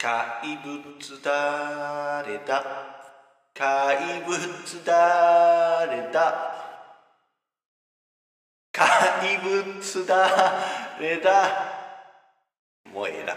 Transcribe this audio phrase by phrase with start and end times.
[0.00, 2.64] 怪物だれだ？
[3.52, 6.54] 怪物だれだ？
[8.72, 10.54] 怪物だ
[10.98, 11.70] れだ？
[12.90, 13.36] もうええな。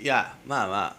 [0.00, 0.96] いやまあまあ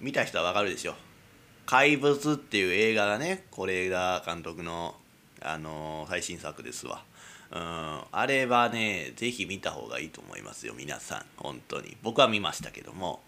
[0.00, 0.94] 見た人はわかるでしょ
[1.66, 4.94] 「怪物」っていう映画がね是枝監督の、
[5.42, 7.02] あのー最新作ですわ。
[7.50, 11.22] うんあれはねぜひ見た方がいいと思いますよ皆さん。
[11.36, 11.96] 本当に。
[12.02, 13.20] 僕は見ましたけども。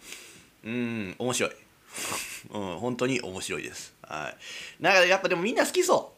[0.64, 1.50] うん面白い。
[2.52, 3.94] うん本当に面白いです。
[4.02, 4.82] はい。
[4.82, 6.14] だからやっぱでもみんな好きそ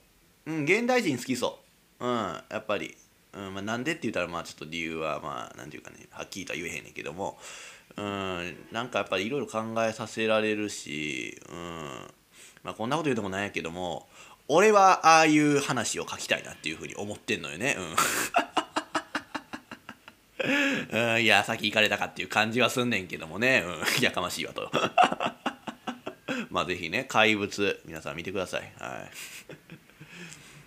[0.47, 0.53] う。
[0.53, 1.61] うん現代人好きそ
[2.01, 2.07] う。
[2.07, 2.97] うんやっぱり。
[3.35, 7.39] うんまあ、なんでって言ったらまあちょっと理由はまあなんていうかねはっきりとは言えへんねんけども。
[7.97, 12.11] うんなんかやっぱりいろいろ考えさせられるしうん
[12.63, 14.09] まあこんなこと言うてもなんやけども
[14.49, 17.77] 俺はああいう話を書きたいなっていうふうに思ってんのよね。
[20.91, 24.71] うん、 うん、いや先行かれたかっていう感じはすんねんけどもね、うん、やかましいわと。
[26.51, 28.73] まあぜひね怪物皆さん見てください。
[28.79, 29.11] はい。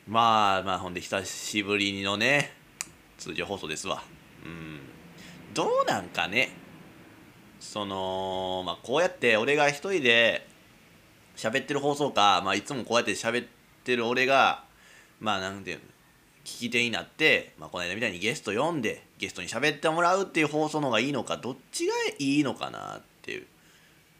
[0.08, 2.54] まあまあほんで久しぶりのね
[3.18, 4.04] 通常放送ですわ。
[4.44, 4.80] うん。
[5.54, 6.52] どうなんかね
[7.60, 10.48] そのまあこうやって俺が一人で
[11.36, 13.48] 喋ってる放送か、まあ、いつもこうやって喋っ
[13.86, 14.64] てる俺が
[15.20, 15.84] まあなんていうの
[16.44, 23.46] 聞き手になって、まあ、この間みたいにゲスト読んでゲストに喋ってもらうっていう放送の方がいいのかどっちがいいのかなっていう。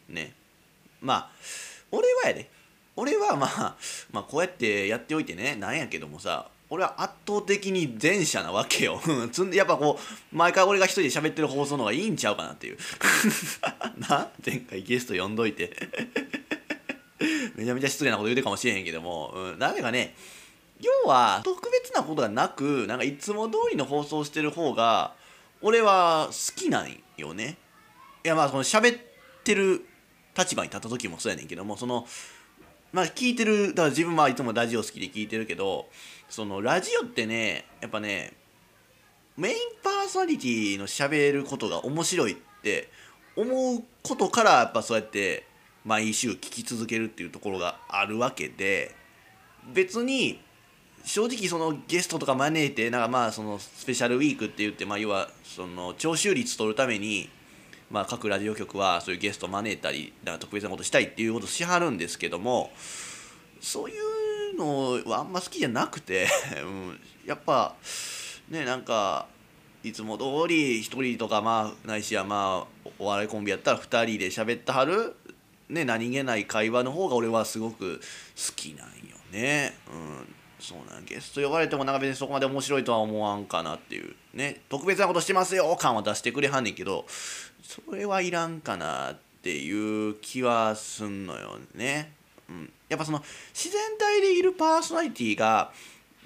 [0.08, 0.34] ね。
[1.00, 1.30] まあ
[1.92, 2.50] 俺はやで。
[2.96, 3.76] 俺はまあ、
[4.10, 9.00] まあこうやってやっておいてねなんやけどもさ俺は圧倒的に前者なわけよ。
[9.30, 12.78] つんでやっぱこう毎回俺が一人で喋ってる放送の方がいいんちゃうかなっていう。
[14.08, 15.76] な前回ゲスト呼んどいて。
[17.56, 20.14] めちゃめちゃ失礼なこと言うてるかもしれへんけども、うん、なぜかね
[20.80, 25.14] 要は特別なことがなくなんかいつも通りの放送してる方が
[25.62, 27.56] 俺は好きなんよね。
[28.24, 29.00] いやまあその喋っ
[29.44, 29.86] てる
[30.36, 32.06] 立場に立った時もそうやねんけどもその
[32.92, 35.88] まあ聞いてるだから自分はいつもラジオ好きで聞いてるけど
[36.28, 38.34] そのラジオってねやっぱね
[39.36, 42.90] メインパーソナリティの喋ることが面白いって
[43.36, 45.46] 思うことからやっぱそうやって
[45.86, 48.94] 毎週聞き続けるっていうところがあるわけで
[49.72, 50.40] 別に
[51.04, 57.30] 正直そのゲストとか招いてなんかまあそのスペシャルウィークって言ってまあ要はその聴取率取るために
[57.88, 62.72] まあ各ラジオ局はそういうゲスト招いたりなんか特別なことしたいっていうことしはるんですけども
[63.60, 66.28] そういうのはあんま好きじゃなくて、
[66.62, 67.74] うん、やっぱ
[68.48, 69.26] ねなんか
[69.84, 75.14] いつも通り1人とかまあないしはまあお笑いコンビやったら2人で喋ってはる、
[75.68, 79.74] ね、何気ない会話の方が俺はすごく好きなんよね。
[79.92, 80.34] うん。
[80.60, 81.04] そうなん。
[81.04, 84.60] ゲスト呼ばれてもなんか別にそこまで面白いとは思わんかなっていうね。
[84.68, 87.04] 特別なことしてますよ感は出してくれはんねんけど
[87.62, 92.12] それはいらんかなっていう気はすんのよね。
[92.48, 93.22] うん、やっぱその
[93.52, 95.72] 自然体でいるパーソナリティが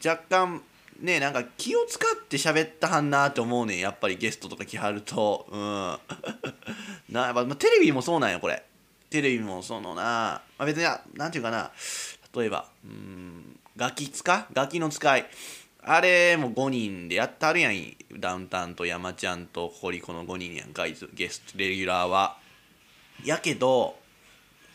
[0.04, 0.62] 若干
[1.00, 3.78] ねなんか気を使って喋ったはんなって思うねん。
[3.78, 5.46] やっぱりゲストとか来はると。
[5.50, 5.98] うん。
[7.10, 8.62] なやっぱまテレビもそうなんよこれ。
[9.10, 10.84] テレビもそのな、まあ、別に
[11.14, 11.70] なんていうかな。
[12.34, 15.26] 例えばうんガキ使ガキの使い。
[15.82, 17.74] あれも5人でやってはるやん。
[18.18, 21.08] ダウンタウンと山ちゃんと堀この5人やんかいつ。
[21.12, 22.38] ゲストレギュラーは。
[23.24, 23.96] やけど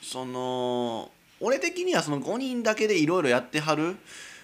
[0.01, 3.96] その俺的にはその5人だけでいろいろやってはる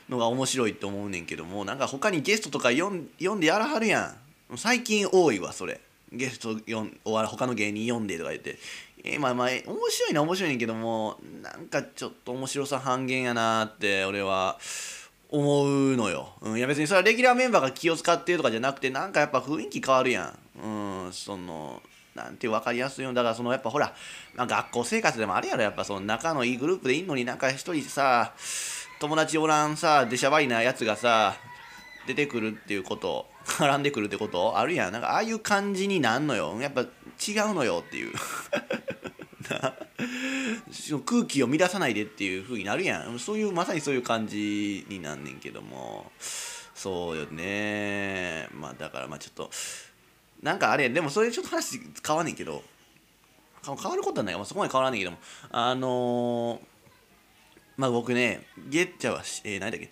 [0.10, 4.16] のが面白いと思うねんけどもなんか他にゲストとか読んでやらはるや
[4.52, 4.58] ん。
[4.58, 5.82] 最近多いわそれ。
[6.12, 8.58] ゲスト読んお他の芸人読んでとか言って。
[9.04, 14.60] えーまあまあ面白いのは面白いねんけどもなんかちょっと面白さ半減やなって俺は
[15.30, 20.62] 思うのよ、うん、いや別にそれはレギュラーメンバーが気を使ってるとかじゃなくてなんかやっぱ雰囲気変わるやん。
[20.64, 21.82] うんその
[22.14, 23.96] なんて分かりやすいよだからそのやっぱほら、
[24.36, 25.64] まあ、学校生活でもあるやろ。
[25.64, 28.34] やっぱその仲のいいグループでいんのになんか一人さ
[29.00, 31.36] 友達おらんさ出しゃばりなやつがさ
[32.06, 34.92] 出てくるっていうこと絡んでくるってことあるやん。
[34.94, 36.58] なんかああいう感じになんのよ。
[36.62, 36.90] やっぱ違う
[37.54, 38.14] のよっていう。
[41.06, 43.20] 空気を乱さないでっていう風になるやん。
[43.20, 46.12] そういうまさにそういう感じになんねんけども。
[46.74, 48.48] そうよね。
[48.54, 49.52] まあだからまあちょっと
[50.42, 52.64] なんかあれでもそれちょっと話変わんねんけど。
[53.64, 54.36] 変わることはない。
[54.36, 55.18] まあそこまで変わらんねんけども。
[55.52, 56.72] あのー
[57.78, 59.90] まあ僕ねゲッチャは、えー、何だっけ？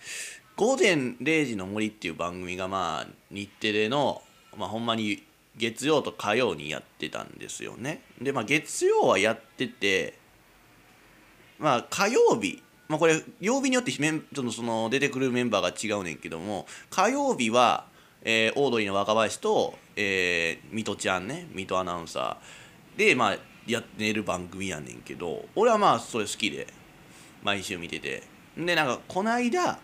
[0.59, 4.21] 午前0時の森っていう番組がまあ日テレの
[4.57, 5.23] まあほんまに
[5.55, 8.01] 月曜と火曜にやってたんですよね。
[8.21, 10.19] でまあ月曜はやってて
[11.59, 17.85] まあ火曜日まあこれ曜日によってメンちょっとその出てくるメンバーが違うねんけども火曜日は、
[18.23, 22.97] えーオードリーの若林と、ええー、水戸ちゃんね水戸アナウンサー。
[22.97, 26.67] でまあやってる番組やねんけど俺はまあそれ好きで
[27.43, 28.23] 毎週見てて。
[28.57, 29.79] でなんかこの間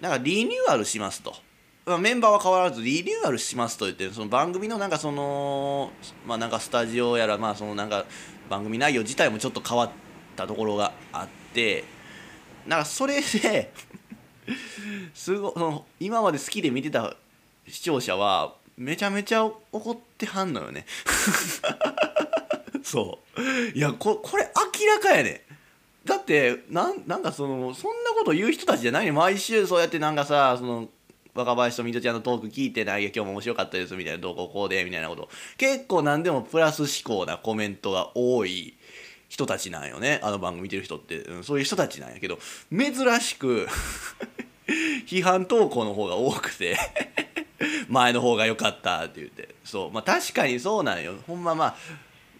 [0.00, 1.34] なんかリニューアルしますと。
[1.86, 5.90] ま、メンバーは変わらずリニューアルしますと言ってその番組のなんかその
[6.26, 8.04] まあなんかスタジオやらまあそのなんか
[8.48, 9.90] 番組内容自体もちょっと変わっ
[10.36, 11.84] たところがあって
[12.66, 13.22] なんかそれで
[15.14, 17.16] すごその今まで好きで見てた
[17.68, 20.86] 視聴者はめちゃめちゃ怒ってはんのよね。
[22.82, 23.40] そう。
[23.76, 24.50] いやここれ
[24.80, 25.44] 明らかやね。
[26.04, 30.88] だってなんなんかそのそんなこと言う人たちじゃない毎週そうやってなんかさその
[31.34, 35.28] 若林と水戸ちゃんのトーク聞いてない今日も面白かったですみたいなどうこうこうでみたいなこと。
[35.56, 38.76] 結構何でもプラス思考なコメントが多い
[39.28, 40.20] 人たちなんよね。
[40.22, 42.38] あの番組見てる人って、うん、そういう人たちなんやけど。
[42.70, 43.68] 珍しく
[45.06, 46.76] 批判投稿の方が多くて。
[47.88, 49.54] 前の方が良かったって言って。
[49.64, 49.90] そう。
[49.92, 51.14] まあ確かにそうなんよ。
[51.26, 51.76] ほんままあ、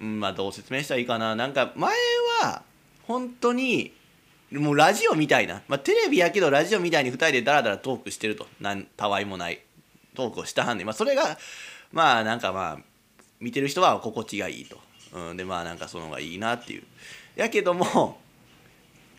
[0.01, 1.37] うん、まあどう説明したらいいかな。
[1.37, 1.95] なんか前
[2.43, 2.63] は
[3.11, 3.93] 本当に
[4.53, 8.47] もうラジオみたいな、まあ、テレビやけどラジオみたいに2人でダラダラトークしてると。
[8.61, 9.61] なんたわいもない。
[10.15, 11.39] トークをしたはんねん、まあ、それが
[11.93, 12.79] まあなんかまあ
[13.41, 14.79] 見てる人は心地がいいと、
[15.13, 16.83] うん、でまあなんかその方がいいなっていう。
[17.35, 18.19] やけども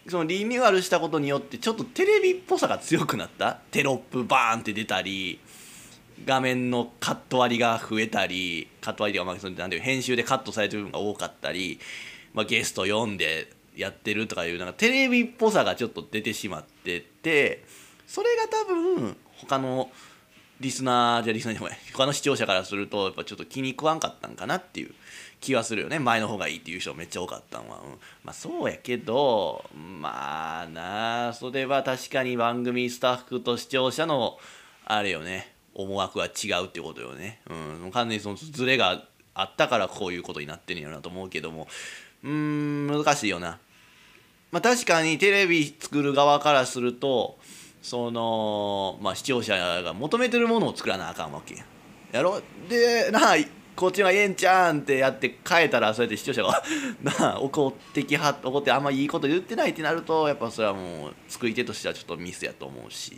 [0.08, 3.60] そのリニューアルしたことによってちょっとテレビっぽさが強くなった。
[3.72, 5.42] テロップバーンって出たり
[6.26, 11.80] 画面のカット割りが増えたりカット割りがまあそのなんていう編集でカットされてる部分が多かったり、
[12.34, 17.64] まあ、ゲスト読んでやってるとかいうなんかテレビっぽさがちょっと出てしまってて
[18.08, 19.90] それが多分他の
[20.60, 24.94] リスナーじゃリスナーじゃない他の視聴者からするとやっぱちょっと気に食わんかったんかなっていう
[25.40, 25.98] 気はするよね。
[25.98, 27.92] 前の方がいいっていう人めっちゃ多かったんは、うん、
[28.24, 34.38] まあそうやけどまあなあそれは確かに番組スタッフと視聴者の
[34.86, 35.56] あれよね。
[35.74, 37.42] 思惑は違うってことよね。
[37.50, 37.92] うん。
[37.92, 41.68] 完全にそのズレがあったからこういうことになってるんやろなと思うけども。
[42.24, 43.60] うん難しいよな。
[44.52, 47.38] まあ、確かにテレビ作る側からすると
[47.82, 51.66] その、まあ、視聴者が求めてるものを作らなあかんわけや。
[52.12, 52.42] やろ？
[52.70, 53.36] でなあ
[53.76, 56.62] こっちがええんちゃうんってやって変えたらそうやって視聴者が
[57.02, 63.18] なあ怒ってきは怒ってあんまいいこと言ってないってなるとやっぱそれはもう作り手としてはちょっとミスやと思うし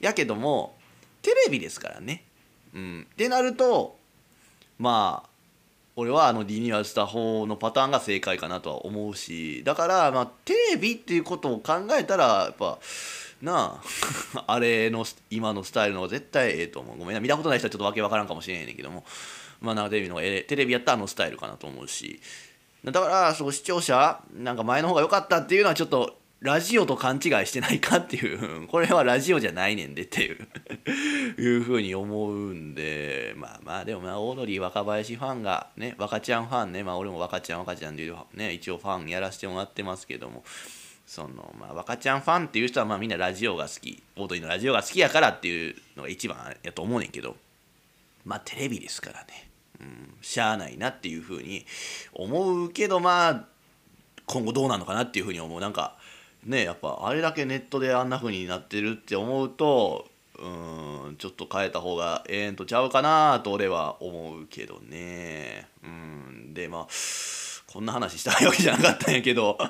[0.00, 0.78] やけども
[1.20, 2.24] テレビですからね。
[2.72, 3.98] うん、ってなると
[4.78, 5.29] まあ
[6.00, 12.78] 俺はあのリニューアルした方のパターンが正解かなとは思うしだからまあテレビっていうことを考えたらやっぱ
[13.42, 13.82] な
[14.34, 16.98] あ あれの今のスタイルの方が絶対ええと思う。
[16.98, 19.04] ごめんな見たことない人はちょっとわけわからんかもしれんねんけども。
[19.60, 22.20] まあなんかテレビの方がええテレビやったらあのスタイルかなと思うし。
[22.84, 28.66] だからそう視聴者なんか前の方が良かったっていうのはちょっとラジオと勘違いしてないかっていう。
[28.66, 30.48] これはラジオじゃないねんでっていう。
[31.38, 33.34] いうふうに思うんで。
[33.36, 36.82] まあまあでもまあオードリー若林ファンがね若ちゃんファンね。
[36.82, 40.42] まあ俺も若ちゃん若ちゃんでいうね一応ファンやらせてもらってますけども。
[41.06, 44.02] そのまあ若ちゃんファンっていう人はまあみんなラジオが好き。
[44.16, 47.36] オードリーのラジオが好きやからっていうのが一番やと思うねんけど。
[48.24, 49.50] まあテレビですからね。
[49.80, 50.14] うん。
[50.22, 51.66] しゃあないなっていうふうに
[52.14, 53.44] 思うけどまあ
[54.24, 55.60] 今後どうなのかなっていうふうに思う。
[55.60, 55.99] なんか
[56.44, 60.08] ねやっぱあれだけネットであんな風になってるって思うと
[60.38, 65.68] うんちょっと変えた方がええんとちゃうかなと俺は思うけどね。
[65.84, 66.88] うんでまあ
[67.66, 69.58] こんな話したいわけじゃなかったんやけど。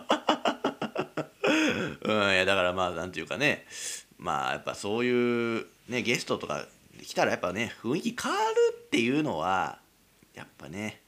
[2.02, 3.66] うんいやだからまあなんていうかね。
[4.16, 6.66] まあやっぱそういうねゲストとか
[7.02, 8.44] 来たらやっぱね雰囲気変わる
[8.86, 9.78] っていうのは
[10.34, 11.00] やっぱね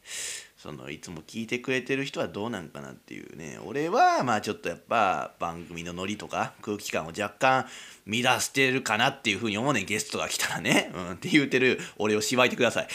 [0.62, 3.58] そのいつも聞いてくれてる人はどうなんかなっていうね。
[3.66, 7.66] 俺はまあちょっとやっぱ番組のノリとか空気感を若干
[8.06, 9.82] 乱してるかなっていうふうに思うね。
[9.82, 12.86] ゲストが来たらね、うん、って言うてる俺をしばいてください。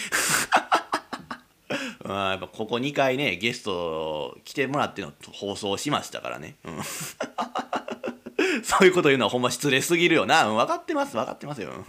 [2.06, 6.80] うん、やっぱここ2回ねゲスト来てもらっての放送しましたからね、うん、
[8.64, 11.18] そういうこと言うのはほんま失礼すぎるよな、うん、分かってます。
[11.18, 11.84] 分かってますよ。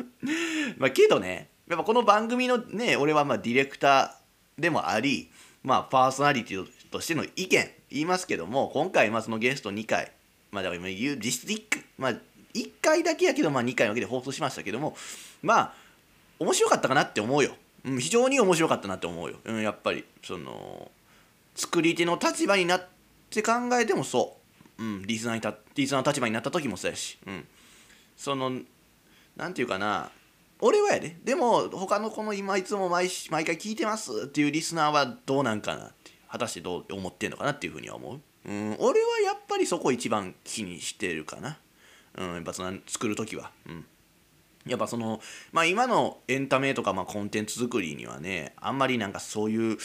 [0.76, 4.25] まあけどねやっぱこの番組のね俺はまあディレクター
[4.58, 5.30] でもあり、
[5.62, 10.12] まあ、パーソナリティとしての意見言いますけども今回まあそのゲスト2回
[10.50, 12.10] まあだから今言う実質 1, まあ、
[12.54, 14.96] 1回だけやけどまあ2回分けで放送しましたけども
[15.42, 15.74] まあ
[16.38, 17.52] 面白かったかなって思うよ、
[17.84, 20.90] うん、非常に面白かったなって思うよ、うん、やっぱりその
[21.54, 22.88] 作り手の立場になっ
[23.30, 24.36] て考えてもそ
[24.78, 27.46] う、うん、リスナーにたリスナーの立場になった時もそうやし、うん、
[28.16, 28.52] その
[29.36, 30.10] なんていうかな
[30.60, 31.16] 俺はやで。
[31.24, 34.24] でも他のこの今いつも毎毎回聞いてます？
[34.24, 36.12] っていうリスナーはどうなんかなって。
[36.28, 38.20] 果たしてどう思ってんのかなっていうふうには思う。
[38.48, 41.58] うん俺はやっぱりそこ一番気にしてるかな。
[42.16, 43.50] うんやっぱその作る時は。
[43.68, 43.84] うん。
[44.66, 45.20] やっぱその、
[45.52, 49.78] まあ、今のエンタメとかまあコンテンツ作りにはねあんまりなんかそういう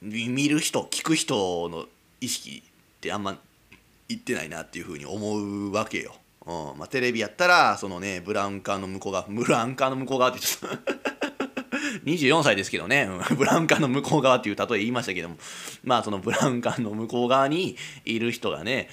[0.00, 1.84] 見る人聞く人の
[2.20, 3.38] 意識ってあんま
[4.08, 6.14] いってないなっていうふうに思うわけよ。
[6.48, 6.78] うん。
[6.78, 10.76] まあ、テレビやったらそのねブラウン管の向こう側ブラウン管の向こう側ってちょっと
[12.04, 15.36] 24 歳ですけどね、ブラウン管の向こう側っていう例え言いましたけども。
[15.84, 18.88] まあそのブラウン管の向こう側にいる人がね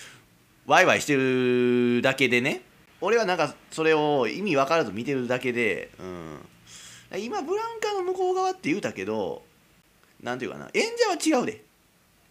[0.67, 2.61] ワイワイしてるだけでね
[3.01, 9.43] 俺はなんかそれを意味分からず見てるだけで、うん、今ブラウン管の向こう側って言うたけど
[10.21, 10.69] なんていうかな。
[10.73, 11.63] 演者は違うで。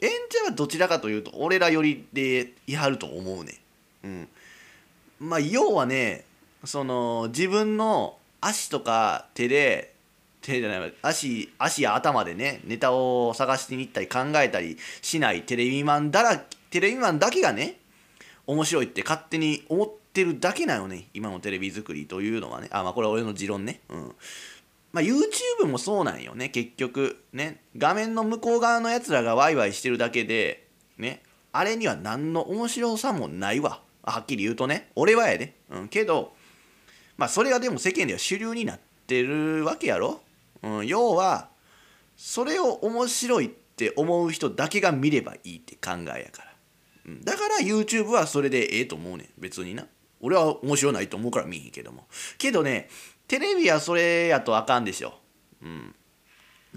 [0.00, 3.60] 演者はどちらかというと俺ら寄りでいはると思うね。
[4.02, 4.28] うん。
[5.20, 6.24] まあ要はね
[6.64, 9.94] その自分の足とか手で
[10.40, 16.38] 手じゃない足足や頭でねネタを探しに行ったり考えたりしないテレビマンだら
[16.70, 17.76] テレビマンだけがね
[18.46, 22.68] 面白いって勝手に思ってるだけなのね今のテレビ作りというのはね。
[22.70, 23.80] あまあこれは俺の持論ね。
[23.88, 24.14] うん。
[24.92, 27.60] まあ YouTube もそうなんよね結局ね。
[27.76, 30.66] 画面の向こう側のやつらがワイワイしてるだけで
[30.98, 31.22] ね。
[31.52, 33.80] あれには何の面白さもないわ。
[34.12, 36.34] はっきり言うとね俺はやで、うん、けど
[37.16, 40.20] まあそれがでも世間では主流になってるわけやろ、
[40.62, 41.48] うん、要は
[42.16, 46.54] それを面白いって思う人だけが見ればいいって考えやから。
[47.24, 49.28] だから YouTube はそれでええと思うねん。
[49.38, 49.86] 別にな。
[50.20, 52.06] 俺は面白ないと思うから見えへんけども。
[52.38, 52.88] けどね
[53.28, 55.14] テレビはそれやとあかんでしょ。
[55.62, 55.94] うん。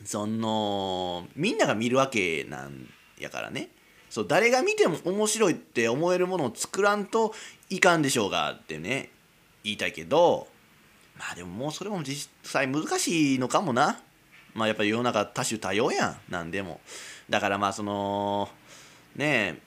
[0.03, 3.69] そのみんなが見るわけなんやからね。
[4.09, 7.33] そう誰が見ても面白いって思えるものを作らんと
[7.69, 9.11] いかんでしょうがってね
[9.63, 10.47] 言いたいけど
[11.17, 14.01] まあでももうそれも実際難しいのかもな。
[14.53, 16.17] まあやっぱり世の中多種多様やん。
[16.29, 16.79] なんでも。
[17.29, 18.49] だからまあその
[19.15, 19.61] ねえ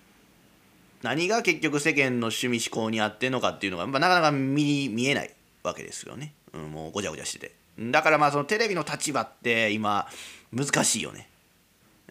[1.03, 7.55] 何が結局世間の趣味思考に合ってんのかっていうのが、まあ、なかなか見見えないわけですよね、うん、もうごちゃごちゃしてて。
[7.79, 10.07] だからまあそのテレビの立場って今
[10.53, 11.30] 難しいよね、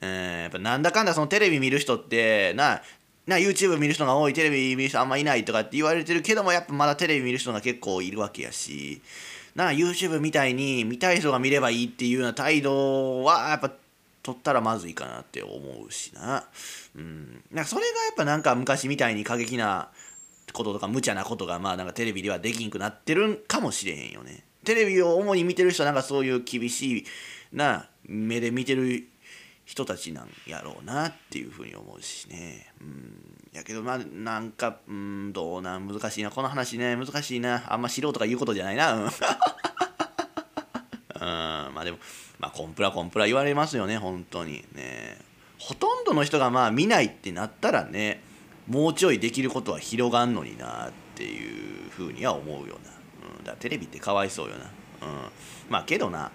[0.02, 2.82] えー、やっぱなんだかんだそのテレビ見る人ってな
[3.28, 9.02] な YouTube 見る人が多いテレビ見る人あんまいないとかって言われてるけどもやっぱまだテレビ見る人が結構いるわけやし
[9.56, 13.72] な YouTube みたいに見たい人が見ればいいっていうような態度はやっぱ
[14.24, 15.54] 取ったらまずいかなって思
[15.88, 16.46] うしな。
[16.96, 17.44] うん。
[17.52, 19.90] なんかそれがやっぱなんか昔みたいに過激な
[20.54, 24.44] こととか無茶なことがまあなんかテレビではできんくなってるんかもしれへんよね。
[24.66, 27.06] テレビを主に見てる人はなんかそういう厳しい
[27.54, 29.08] な目で見てる
[29.70, 32.74] 人たちなんやろうなっていうふうに思うしね。
[32.82, 33.22] うん。
[33.54, 35.88] やけどまあなんか、うん、どうなん？
[35.88, 36.32] 難しいな。
[36.32, 37.72] この話ね、難しいな。
[37.72, 38.94] あんま素人が言うことじゃないな。
[38.94, 39.10] うん。
[41.22, 42.00] うんまあでも、
[42.40, 45.18] まあ、コンプラコンプラ言われますよね本当にね
[45.58, 48.24] ほとんどの人がまあ見ないってなったらね
[48.68, 52.92] もうちょいできることは広がんのになっていうふうには思うよな、
[53.38, 54.70] うん、だからテレビってかわいそうよな、うん、
[55.70, 56.32] まあけどな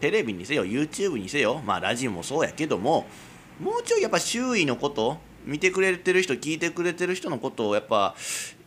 [0.00, 3.06] テレビにせよ YouTube にせよまあラジオもそうやけども
[3.60, 8.14] もうちょいやっぱ周囲のこと見てくれてる人聞いてくれてる人のことをやっぱ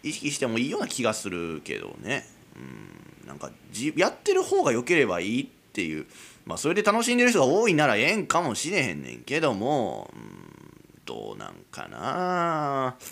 [0.03, 2.25] 意識してもいいような気がするけどね。
[2.55, 6.05] うんなんかじやってる方が良ければいいっていう。
[6.43, 13.07] まあそれで楽しんでる人が多いならええんかもしれへんねんけども、うん、どうなんかなっ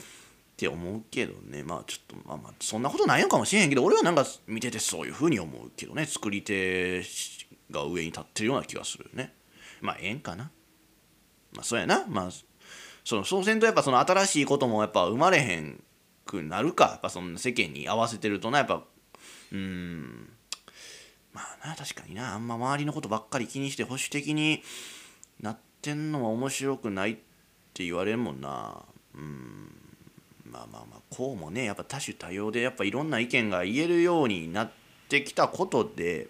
[0.58, 1.64] て思うけどね。
[1.64, 6.06] まあちょっとまあまあそんなことないのかもしれへんけど俺はなんか見ててそういうふうに思うけどね。
[6.06, 7.04] 作り手
[7.72, 9.34] が上に立ってるような気がするね。
[9.82, 10.52] まあええんかな。
[11.54, 12.06] まあそうやな。
[12.08, 12.30] まあ
[13.04, 15.84] そのそうせんとやっぱその新しいこともやっぱ生まれへん
[16.26, 16.86] くなるか。
[16.86, 18.60] やっぱその世間に合わせてるとな。
[18.60, 18.84] やっぱ
[19.52, 20.30] うん。
[21.34, 22.34] まあな確かにな。
[22.34, 24.62] あんま周りのことばっかり気にして保守的に
[25.42, 27.16] なってんのは面白くないっ
[27.74, 28.84] て言われるもんな。
[29.16, 29.72] うん。
[30.52, 34.72] まあまあまあこうもねやっぱ多種多様でやっぱいろんな意見が言えるようになっ
[35.08, 36.28] てきたことで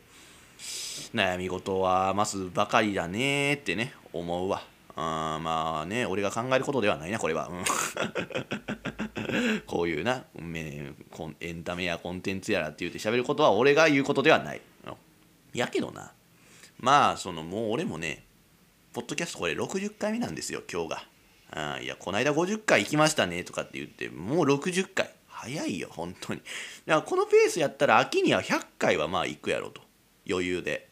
[1.13, 4.61] 悩み事は増すばかりだねってね思うわ
[4.95, 7.63] あまあね俺が考えることではないなこれは、うん
[9.67, 10.25] こういうな、
[11.39, 14.61] エンタメやコンテンツやらって言うて喋ることは俺が言うことではない。
[15.53, 16.11] やけどな、
[16.79, 18.23] まあ、そのもう俺もね、
[18.93, 21.03] ポッドキャストこれ60回目なんですよ、今日が。
[21.51, 25.11] あいや、この間50回行きましたねとかって言って、もう60回。
[25.27, 26.41] 早いよ、本当に。
[26.85, 29.81] だからこのペースやったら秋には100回はまあ行くやろと。
[30.29, 30.87] 余裕で。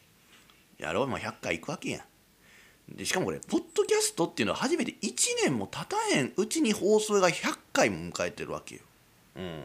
[0.77, 2.95] やろう、まあ、100回行くわけやん。
[2.95, 5.13] でしかもこれ、ポッドキャストっていうのは初めて1
[5.43, 8.81] 年も経たへんうちに放送が100回も迎えてるわけよ。
[9.35, 9.63] うん。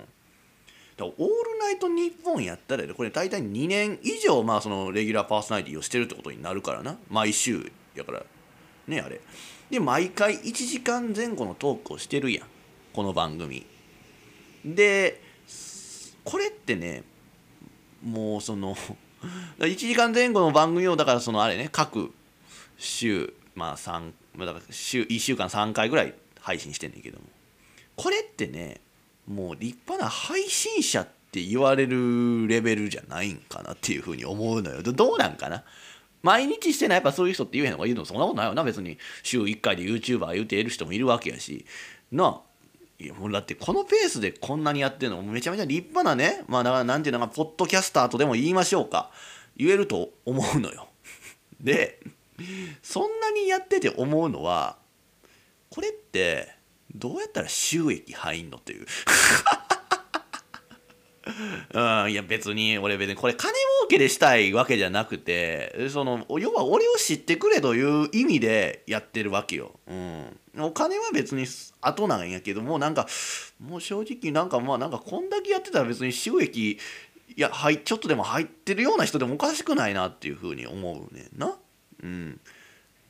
[0.97, 8.23] だオールナイトニッポンやったらこれ大体2年以上まあそのレギュラーパーソナリティをしてるってことになるからな毎週やから
[8.87, 9.21] ねあれ
[9.71, 12.47] で毎回1時間前後のトークをしてるやん
[12.93, 13.65] この番組
[14.65, 15.21] で
[16.25, 17.05] これってね
[18.05, 18.77] もうその
[19.59, 22.13] 1時間前後の番組をだからそのあれね各
[22.79, 27.25] 週まあ3だから週1週間3回ぐらい配信してんねんけども。
[27.95, 28.81] これってね
[29.27, 34.83] もう立派な配信者って言われるレベルじゃないんかなっていうふうに思うのよ。
[34.83, 35.63] どうなんかな？
[36.23, 37.85] 毎日してないやっぱそういう人って言えへんのか。
[37.85, 38.65] 言うのそんなことないよな。
[38.65, 41.65] 別に週1回で YouTuber 言うてる人もいるわけやし。
[42.11, 42.41] なあ
[43.03, 49.11] いやもうだってこのペースでこんなにやってるのめちゃめちゃ立派なねまあだからなんていうのかポッドキャスターとでも言いましょうか。
[49.57, 50.89] 言えると思うのよ。
[51.61, 52.01] で
[52.83, 54.79] そんなにやってて思うのは
[55.71, 56.55] これって
[56.95, 58.87] どうやったら収益入んのっていう。
[61.73, 69.79] うんいや別に俺別にこれ金儲けでしたいわけじゃなくてその要は俺を知ってくれという意味でやってるわけよ。
[69.87, 71.47] うん、お金は別に
[71.81, 73.07] 後なんやけどもなんか
[73.59, 76.79] もう正直なんかまあなんかこんだけやってたら別に収益い
[77.37, 81.57] やはいちょっとでも入ってるような人でもおかしくないなっていうふうに思うねんな。
[82.03, 82.41] うん、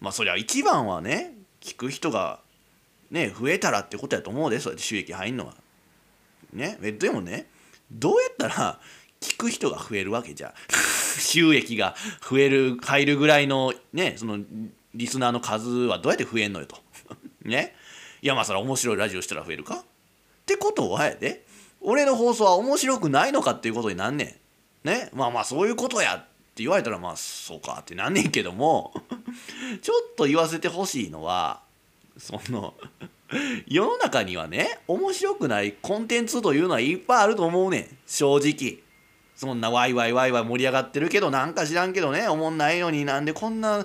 [0.00, 2.40] まあそりゃ一番はね聞く人が
[3.10, 5.54] ね増えたらってことやと思うでそうやって収益入んのは。
[6.52, 7.46] ねでもね
[7.90, 8.80] どうやったら
[9.20, 10.54] 聞く人が増えるわけじゃ
[11.18, 11.96] 収益が
[12.28, 14.38] 増える入るぐらいのねその
[14.94, 16.76] リスナーの数はどうやって増えんのよと
[17.44, 17.74] ね。
[18.20, 19.76] いやまあそれ面白いラジオしたら増えるか？
[19.76, 19.84] っ
[20.46, 21.44] てことはやで。
[21.80, 24.40] 俺の放送は面白くないのかっていうことになんね
[24.84, 24.88] ん。
[24.88, 25.10] ね。
[25.12, 26.20] まあまあそういうことやっ
[26.54, 28.94] て言われたらまあそうかってなんねんけども。
[29.82, 31.62] ちょっと言わせてほしいのは
[32.18, 32.74] その
[33.66, 37.98] 世の中にはね面白くないコンテンツというのはいっぱいあると思うねん。
[38.06, 38.82] 正直。
[39.34, 43.84] そんなワイワイワイワイ盛り上がってるけどなんか知らんけどねおもんないのになんでこんな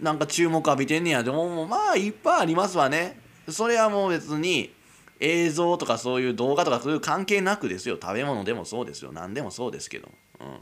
[0.00, 3.18] なんか注目浴びてんねやでもまあいっぱいありますわね。
[3.48, 4.72] それはもう別に
[5.20, 7.98] 映像とかそういう動画とかそういう関係なくですよ。
[8.00, 9.12] 食べ物でもそうですよ。
[9.12, 10.08] 何でもそうですけど、
[10.40, 10.58] うん、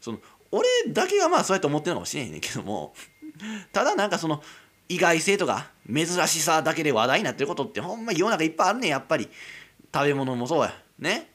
[0.00, 0.18] その
[0.50, 2.94] 俺だけがまあそうやって思ってるのかもしれへんねんけども。
[3.72, 4.42] ただなんかその
[4.88, 9.28] 意外性とか珍しさだけで話題になってることってほんま世の中いっぱいあるねやっぱり。
[9.92, 10.72] 食べ物もそうや。
[10.98, 11.30] ね。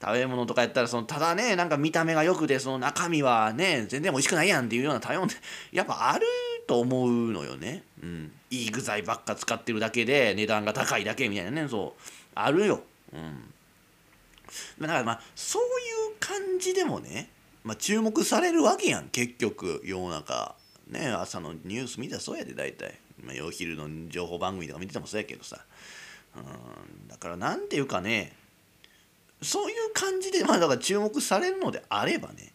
[0.00, 5.36] 食べ物とかやったらそのただねなんか見た目が良くてその中身はね全然美味しくないやんっていうような食べ物って
[5.72, 6.26] やっぱある
[6.68, 11.66] と思うのよね、うん、いい具材ばっか使ってるだけで値段が高いだけみたいなね。
[11.66, 12.02] そう。
[12.34, 13.52] あるよ、うん、
[14.78, 15.66] だからまあそうい
[16.12, 17.30] う感じでもね、
[17.64, 19.08] まあ、注目されるわけやん。
[19.08, 20.54] 結局世の中。
[20.88, 25.58] ね朝のニュース見たらそうやで大体、まあ、お昼の情報番組とか見ててもそうやけどさ。
[26.36, 27.08] うん。
[27.08, 28.32] だからなんていうかね
[29.42, 32.52] そういう感じでまあだから注目されるのであればね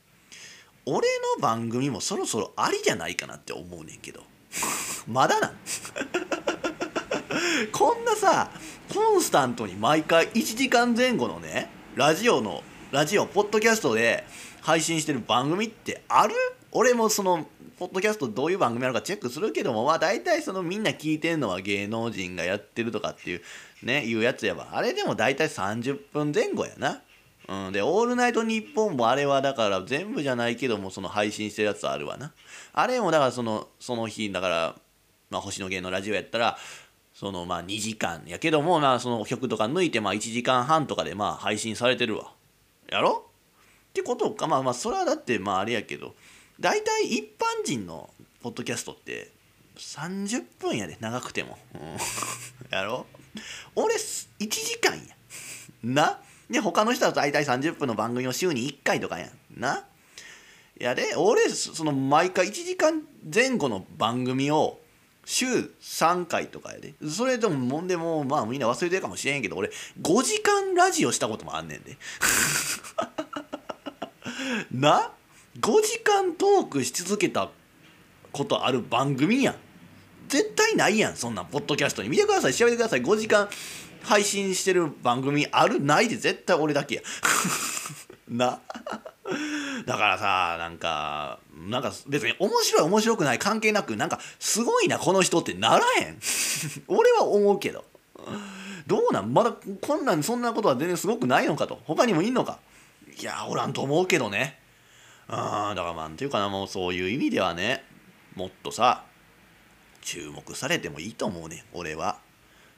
[0.86, 4.22] 俺の番組もそろそろありじゃないかなって思うねんけど。
[5.08, 5.48] まだな。
[5.48, 5.52] ん
[7.72, 8.50] こんなさ
[8.94, 14.26] コンスタントに毎回1時間前後のねラジオのラジオポッドキャストで
[14.62, 16.34] 配信してる番組ってある？
[16.72, 17.48] 俺もその
[17.80, 23.42] ポッドキャストどういう番組あるかチェックするけどもまあ大体そのみんな聞いてんのは芸能人がやってるとかっていう
[23.84, 27.02] ねいうやつやばあれでも大体30分前後やな。
[27.48, 32.34] うん、で「オールナイトニッポン」もあれはだから全部じゃないけどもその配信してるやつあるわな。
[32.74, 34.76] あれもだからそのその日だから、
[35.30, 36.58] まあ、星野源のラジオやったら
[37.14, 42.32] そのまあ2時間やけどもまあその曲とか抜いてまあ1時間半とかでまあ配信されてるわ。
[42.90, 43.26] やろ？
[43.90, 44.48] ってことか。
[44.48, 46.16] まあまあそれはだってまああれやけど
[46.60, 48.10] 大体一般人の
[48.42, 49.32] ポッドキャストって
[49.78, 50.98] 30分やで。
[51.00, 51.98] 長くても、うん、
[52.72, 53.06] やろ？
[53.76, 55.04] 俺1時間や。
[55.84, 56.22] な？
[56.50, 59.84] で他の人は大体30分の番組を週に1回とかやんな。
[60.80, 63.04] いやで俺その毎回1時間
[63.34, 64.80] 前後の番組を
[65.26, 65.46] 週
[65.82, 66.94] 3回とかやで。
[67.08, 69.70] それでももんでもまあみんな忘れてるかもしれんけど俺
[70.02, 71.98] 5時間ラジオしたこともあんねんで。
[74.72, 75.12] な
[75.60, 77.50] ？5時間トークし続けた
[78.32, 79.56] ことある番組やん。
[80.28, 83.04] 絶対ないやんそんなポッドキャストに見てください調べてください。
[83.04, 83.48] 5時間
[84.04, 87.02] 配信してる番組あるないで絶対俺だけや。
[88.30, 88.60] な。
[89.86, 96.20] だからさなんかなんか別に面白い面白くない関係なくなんかすごいなこの人ってならへん。
[96.88, 97.86] 俺は思うけど。
[98.88, 99.34] どうなん？
[99.34, 101.80] まだこんなんそんなことは全然すごくないのかと。
[101.86, 102.60] 他にもいんのか？
[103.18, 104.60] いやおらんと思うけどね。
[105.28, 107.86] あだからまあっていうかなもうそういう意味ではね
[108.36, 109.04] もっとさ
[110.02, 112.18] 注目されてもいいと思うね俺は。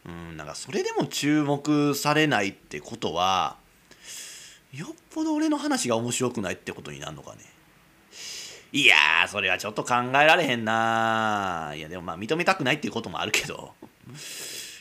[0.08, 3.58] うんなんかそれでも注目されないってことは
[4.74, 7.40] よっぽど俺の話が面白くないってことになるのかね。
[8.72, 13.74] いやーそれはちょっと考えられへんないやでもまあ認めたくないっていうこともあるけど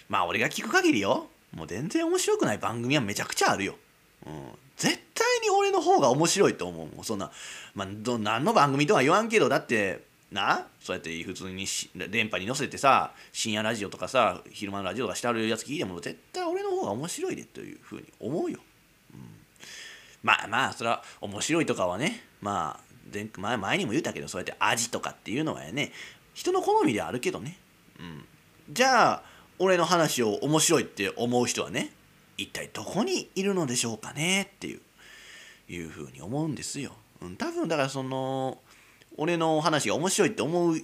[0.08, 3.76] まあ俺が聞く限りよもう全然面白くない番組はめちゃくちゃあるよ。
[4.26, 4.32] うん、
[4.76, 7.30] 絶対に俺の方が面白いと思うもんそんな、
[7.74, 10.02] まあ、ど何の番組とは言わんけどだって
[10.34, 10.66] な？
[10.80, 11.66] そうやって普通に
[12.10, 18.58] 電波に乗せてさ深夜ラジオとかさ昼間のラジオとかしてあるやつ聞いても絶対俺の方が面白いでというふうに思うよ、
[19.14, 19.20] うん、
[20.22, 22.84] まあまあそれは面白いとかはねまあ
[23.38, 25.92] 前前にも言ったけどそうやって味とかっていうのはね
[26.34, 27.56] 人の好みであるけどね、
[28.00, 28.24] うん、
[28.70, 29.22] じゃあ
[29.58, 31.92] 俺の話を面白いって思う人はね
[32.36, 34.80] 一体どこにいるのでしょうかねっていう
[35.68, 36.92] いうふうに思うんですよ。
[37.22, 38.58] うん、多分だからその
[39.16, 40.80] 俺の話が面白いって思う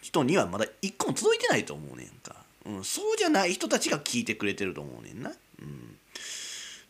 [0.00, 5.98] 人にはまだ一個も届いてないと思うねんか、うん、そうじゃない人たちが聞いてくれてると思うねんな、うん、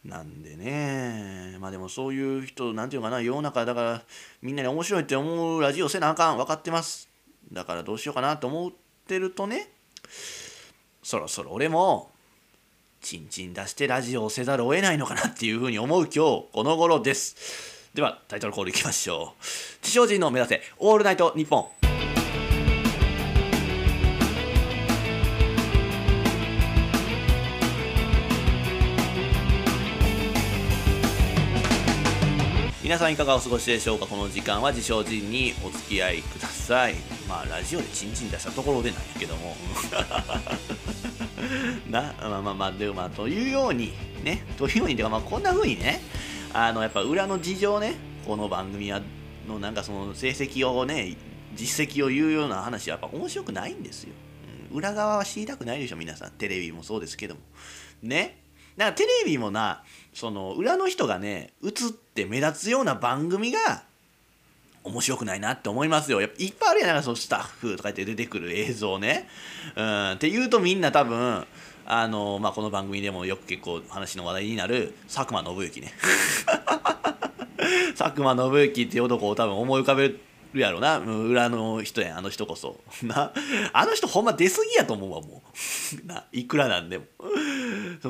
[0.04, 1.56] なんでね。
[1.60, 3.20] まあでもそういう人なんていうかな。
[3.20, 4.02] 世の中だから
[4.40, 6.38] みんなに面白いって思うラジオせなあかん。
[6.38, 7.08] 分かってます。
[7.52, 8.72] だからどうしようかなと思っ
[9.06, 9.68] てるとね。
[11.02, 12.10] そろそろ俺も
[13.00, 17.81] チンチン出してラジオをせざるを得ないのかなっていうふうに思う今日この頃です。
[17.94, 19.42] ではタイトルコールいきましょう。
[19.82, 21.66] 地上人の目指せオールナイトニッポン。
[32.82, 34.06] 皆さんいかがお過ごしでしょうか？
[34.06, 36.94] この時間は自称人にお付き合いください。
[37.28, 39.54] まあラジオでチンチン出したところでなんやけども。
[41.90, 43.92] なまあまあまあでもまあというように
[44.24, 44.46] ね。
[44.56, 46.00] というようにではまあこんな風にね。
[46.54, 47.94] あのやっぱ裏の事情ね。
[48.26, 49.00] この番組は
[49.48, 51.16] のなんかその成績をね
[51.54, 54.12] 実績を言うような話はやっぱ面白くないんですよ、
[54.70, 56.30] うん、裏側は知りたくないでしょ皆さん。
[56.32, 57.40] テレビもそうですけども。
[58.02, 58.38] ね。
[58.76, 63.84] だからテレビもなその裏の人がね映って目立つような番組が
[64.84, 66.20] 面白くないなって思いますよ。
[66.20, 69.28] やっぱいっぱいあるやん、そのスタッフとか言って出てくる映像ね。
[69.76, 71.46] うん、って言うとみんな多分、
[71.86, 75.92] あの、まあ、この番組でもよく結構話の話題になる佐久間信行ね。
[77.96, 80.18] 佐久間信行っていう男を多分思い浮かべる
[80.54, 80.98] やろな。
[80.98, 82.80] 裏の人やんあの人こそ。
[83.02, 83.32] な
[83.72, 85.42] あの人ほんま出過ぎやと思うわも
[86.04, 86.06] う。
[86.06, 87.04] ないくらなんでも。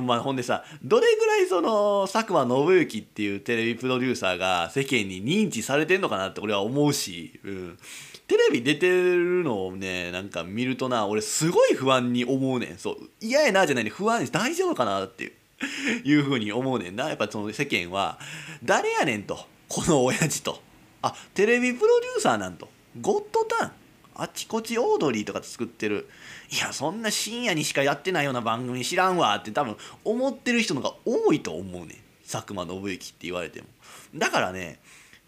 [0.02, 7.78] まあ、ほんでさどれぐらいその佐久間信行っていうテレビプロデューサーが世間に認知されてんのかなって俺は思うし、うん、
[8.26, 12.78] テレビ出てるのをねなんか見るとな俺すごい不安に思うねん。
[12.78, 15.32] そう嫌やなじゃないに不安大丈夫かなっていう
[16.04, 17.08] いうふうに思うねんな。
[17.08, 18.18] やっぱその世間は
[18.64, 19.46] 誰やねんと。
[19.68, 20.62] この親父と。
[21.02, 22.68] あテレビプロデューサーなんと。
[23.00, 23.72] ゴッドタン。
[24.14, 26.08] あちこちオードリーとか作ってる。
[26.50, 31.96] いやそんな深夜にしかやってないような番組知らんわって多分思ってる人のが多いと思うねん。
[32.30, 33.68] 佐久間信行って言われても。
[34.14, 34.78] だからね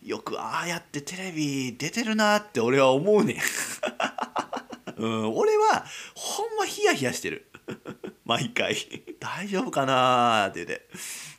[0.05, 3.37] よくああやってテレビ出てるなって俺は思うねん。
[5.03, 7.51] うん俺はほんまヒヤヒヤしてる。
[8.27, 8.77] 毎回。
[9.19, 10.87] 大丈夫かなって言って。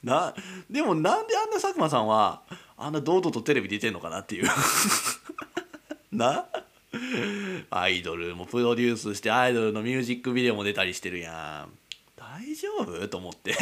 [0.03, 0.33] な
[0.67, 2.41] でもなんであんな佐久間さんは
[2.75, 4.49] あんな堂々とテレビ出てんのかなっていう。
[6.11, 6.47] な。
[7.69, 11.77] アイドルもプロデュースしてアイドルのミュージックビデオも出たりしてるやん。
[12.15, 13.07] 大丈夫？
[13.09, 13.53] と思って。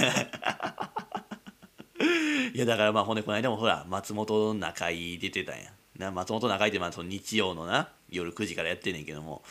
[2.54, 5.72] いやだからまあほんでこの間もほら松本中居出てたんや。
[5.98, 9.44] な松本中居ってまあその日曜のな夜9時からやってんねんけども。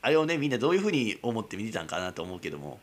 [0.00, 2.78] あれをねみんなどういうふうに思って見てたんかなと思うけども。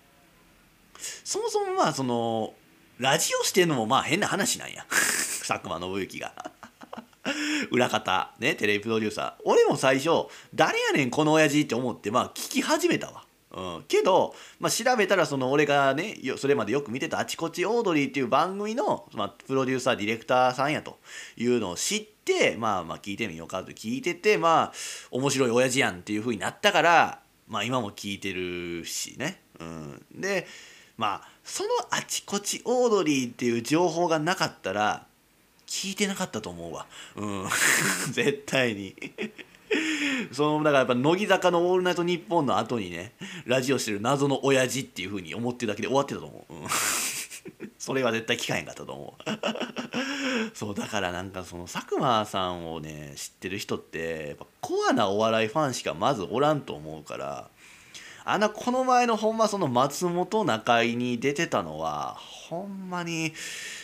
[1.24, 2.54] そもそもまあその
[2.98, 4.86] ラジオしてんのもまあ変な話なんや。
[4.90, 6.52] 佐久間信行が。
[7.72, 9.42] 裏方ねテレビプロデューサー。
[9.46, 13.26] 俺も最初誰やねんこの親父って思ってまあ聞き始めたわ。
[13.54, 21.00] うん、けど、まあ、調べたらその俺がねそれまでよく見てた「あちこちオードリー」っていう番組の、まあ、プロデューサーディレクターさんやと
[21.36, 24.74] いうのを知ってまあまあ聞いてみようかと聞いててまあ
[25.12, 29.42] 面白い親父やんっていう風になったからまあ今も聞いてるしね。
[29.60, 30.48] うん、で
[30.98, 35.06] まあその「あちこちオードリー」っていう情報がなかったら
[35.68, 36.86] 聞いてなかったと思うわ。
[37.16, 37.48] うん。
[38.12, 38.96] 絶対に。
[40.32, 43.14] そのだからやっぱ乃木坂の「オールナイトニッポン」の後にね
[43.46, 46.68] ラジオしてる謎の親父っていうふうに思ってるだけで終わってたと思う、うん、
[47.78, 49.32] それは絶対聞かへんかったと思う。
[50.54, 57.50] そうだからなんかその佐久間さんをね知ってる人ってやっぱコアなお笑いファンしかまずおらんと思うから
[58.24, 63.34] あのこの前のほんまその松本中居に出てたのはほんまに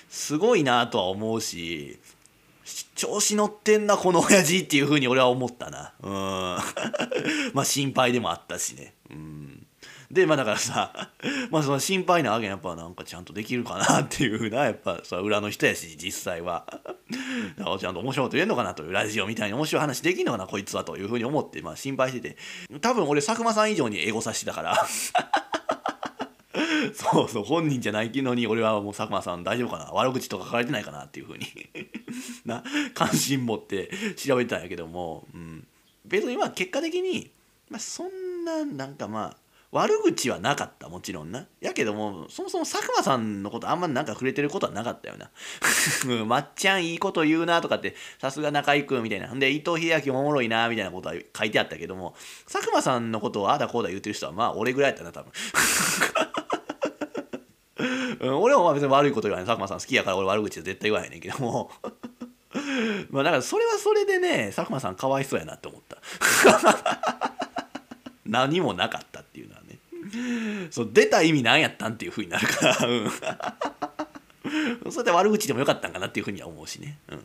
[0.10, 2.00] すごいなとは思うし
[2.98, 5.94] 調子乗ってんなこの親父っていうふうに俺は思ったな。
[6.02, 6.12] うん。
[7.54, 8.96] まあ心配でもあったしね。
[9.12, 9.68] うん。
[10.12, 11.12] でまあだからさ
[11.52, 16.66] まあその心配なわけやっぱなんかちゃんとできるかなっていうふうなやっぱさ裏の人やし実際は。
[17.58, 22.38] だからちゃんと面白いこと言えんのかなというラジオみたいに面白い話できんのかなこいつはというふうに思ってまあ心配してて。
[22.82, 24.88] 多分俺佐久間さん以上にエゴさしてたから。
[26.93, 29.91] そうそう本人じゃないのに俺はもう佐久間さん大丈夫かな？
[29.91, 31.48] 悪口とか書かれてないかなっていうふうに。
[32.46, 35.67] な関心持って調べてたんやけども、うん、
[36.06, 37.32] 別にまあ結果的に、
[37.70, 39.38] まあ、そんななんかまあ
[39.72, 40.88] 悪口はなかった。
[40.88, 41.46] もちろんな。
[41.60, 45.30] やけどもそもそも佐久間さんのことあんまなんか触れてることはなかったよな。
[46.26, 49.34] まっちゃんいいこと言うなとかってさすが中居君みたいな。
[49.34, 52.15] んで伊藤英明おもろいなみたいなことは書いてあったけども
[52.50, 55.32] 佐久間さんのことをあだこうだ言ってる人はまあ俺ぐらいやったな多分。
[58.20, 59.46] うん、俺は別に悪いこと言わない。
[59.46, 61.72] 佐久間さん好きやから俺悪口は絶対言わへんねんけども。
[63.10, 65.98] まあだからそれはそれでね佐久間さんかわいそうやなって思った。
[68.26, 69.78] 何もなかったっていうのはね。
[70.72, 72.88] そう出た意味何やったんっていうふうになるから。
[72.88, 73.12] うん。
[74.92, 77.22] それで悪口でもよかったんかなっていうふうには思うしね、うん、っ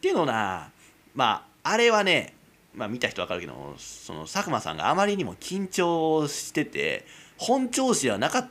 [0.00, 0.70] ていうのな
[1.14, 2.34] まああれはね
[2.74, 8.48] まあ見た人分かるけどその佐久間さんがあまりにも緊張してて本調子ではなかった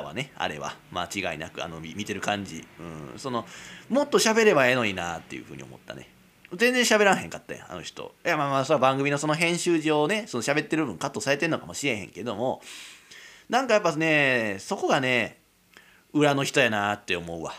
[0.00, 0.76] わねあれは。
[0.90, 3.44] 間違いなくあの見てる感じ、うん、その
[3.90, 6.08] もっと喋ればええのになっていうふうに思ったね。
[6.54, 8.14] 全然喋らんへんかったやんあの人。
[8.24, 12.62] いやまあまあそれは番組のその編集上ねその喋ってる分カットされてんのかもしれへんけども
[13.48, 15.40] なんかやっぱねそこがね
[16.12, 17.52] 裏の人やなって思うわ。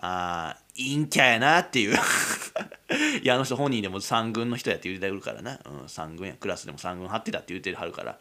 [0.00, 1.96] あ陰キャやなっていう。
[3.22, 8.18] いやあの人本人でも3軍の人やって言うてるからな、うん、3軍やクラスでも3軍張ってたって言うてるはるから。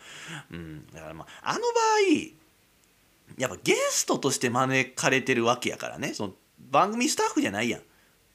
[0.52, 0.88] うん。
[0.88, 2.47] だからまああの場合
[3.38, 7.82] やっぱゲストとして招かれてるわけやからねその番組スタッフじゃないやん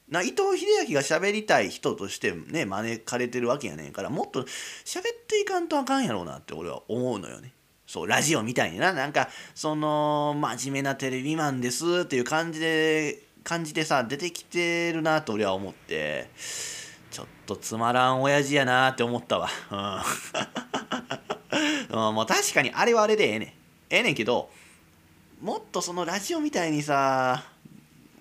[0.09, 7.53] な伊藤英明が喋りたい人としてね招かれてるわけやねんからもっと喋っていかんとあかんやろうなって俺は思うのよね。
[7.87, 16.29] そうラジオみたいにななんかその真面目なテレビマンですっていう感じで感じでさ出てきてるなと俺は思って
[17.11, 19.49] ちょっとつまらん親父やなって思ったわ。
[21.89, 23.47] うん、も う確かにあれはあれでええねん。
[23.49, 23.53] え
[23.97, 24.49] えねんけど
[25.43, 27.43] もっとそのラジオみたいにさ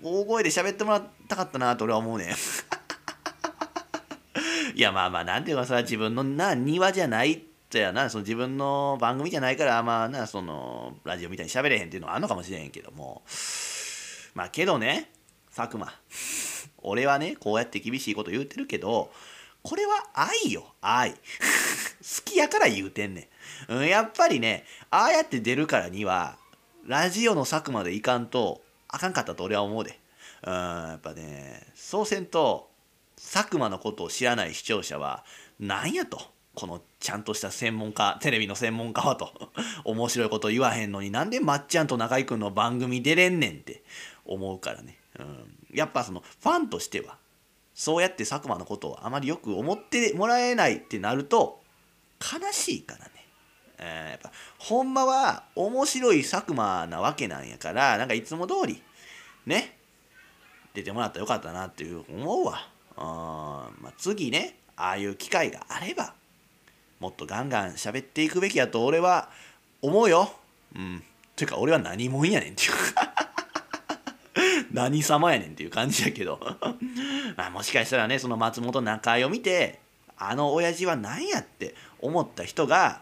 [0.02, 2.35] 大声で喋ってもらったかったなと俺は思うね。
[4.74, 7.38] いやまあまあなんていうかさ自分のな庭じゃないっ
[7.70, 8.11] てやな。
[8.11, 13.22] その自分の番組じゃないからまあなそのラジオみたいに喋れへんっていうのはあるのかもしれへんけども。
[14.35, 15.12] まあけどね
[15.54, 15.94] 佐久間。
[16.78, 19.12] 俺はねこうやって厳しいこと言うてるけど
[19.62, 21.12] これは愛よ愛。
[21.14, 21.18] 好
[22.24, 23.28] きやから言うてんね、
[23.72, 26.41] ん、やっぱりねああやって出るからには
[26.87, 29.99] ラジオの佐久間でいかんとあかんかったと俺は思うで。
[30.45, 32.68] うん、やっぱね、そうせんと、
[33.16, 35.25] 佐久間のことを知らない視聴者は、
[35.59, 36.21] なんやと。
[36.55, 39.53] このちゃんとした専門家、テレビの専門家はと。
[39.85, 43.83] 面白いこと言わへんのになんでまっちゃんと中居君の番組出れんねんって
[44.27, 44.99] 思うからね。
[45.18, 47.16] うん、やっぱそのファンとしては、
[47.75, 51.62] そうやって佐久間のことをあまりよく思ってもらえないってなると、
[52.21, 53.21] 悲しいからね。
[53.78, 58.82] えー、やっぱほんまは面白い佐久間なわけなんやからなんかいつも通り
[59.46, 59.76] ね
[60.74, 62.66] 出てもらったらよかったなっていう思うわ。
[62.96, 66.14] あ、まあ、次ねああいう機会があれば
[67.00, 69.28] もっとガンガン喋っていくべきやと俺は
[69.80, 70.32] 思うよ。
[70.74, 71.02] うん。
[71.35, 72.72] というか俺は何者やねんっていう。
[74.72, 76.38] 何様やねんっていう感じやけど。
[77.37, 79.80] まあもしかしたらねその松本中居を見て
[80.16, 83.00] あの親父は何やって思った人が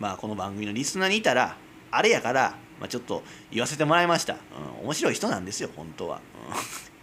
[0.00, 1.56] まあ、この番組のリスナーにいたら
[1.90, 4.36] あれやから、まあ、ちょっと言わせてもらいました、
[4.80, 6.22] うん、面白い人なんですよ本当は、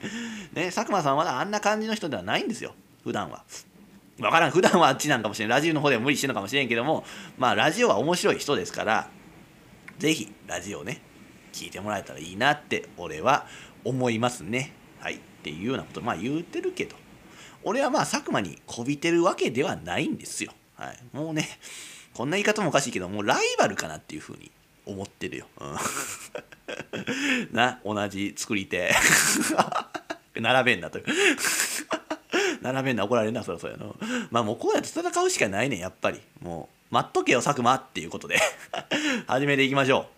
[0.01, 0.09] うん、
[0.59, 3.45] ね佐久間さんはまだあんな感じの人ではないんですよ普段は。
[4.17, 7.05] 分からん普段はあっちなんかもしれないラジオの方でも無理してるのかもしれんけども
[7.37, 9.09] まあラジオは面白い人ですから
[9.99, 11.01] 是非ラジオね
[11.53, 13.45] 聞いてもらえたらいいなって俺は
[13.83, 14.73] 思いますね。
[14.99, 16.95] はいっていうようなことまあ言うてるけど。
[17.63, 20.51] 俺はまあ佐久間にこびてるわけではないんですよ。
[20.75, 20.97] はい。
[21.13, 21.47] もうね
[22.17, 24.49] こんな言い方もおかしいけどもうライバルかなっていうふうに
[24.87, 28.91] 思ってるよ、うん、 な同じ作り手。
[30.33, 30.99] 並べんなと。
[32.61, 33.95] 並べんな怒られんなそりゃそうやの。
[34.31, 36.19] まあもうこうやって戦うしかないねんやっぱり。
[36.41, 38.39] もう待っとけよ佐久間っていうことで。
[39.27, 40.09] 始めていきましょ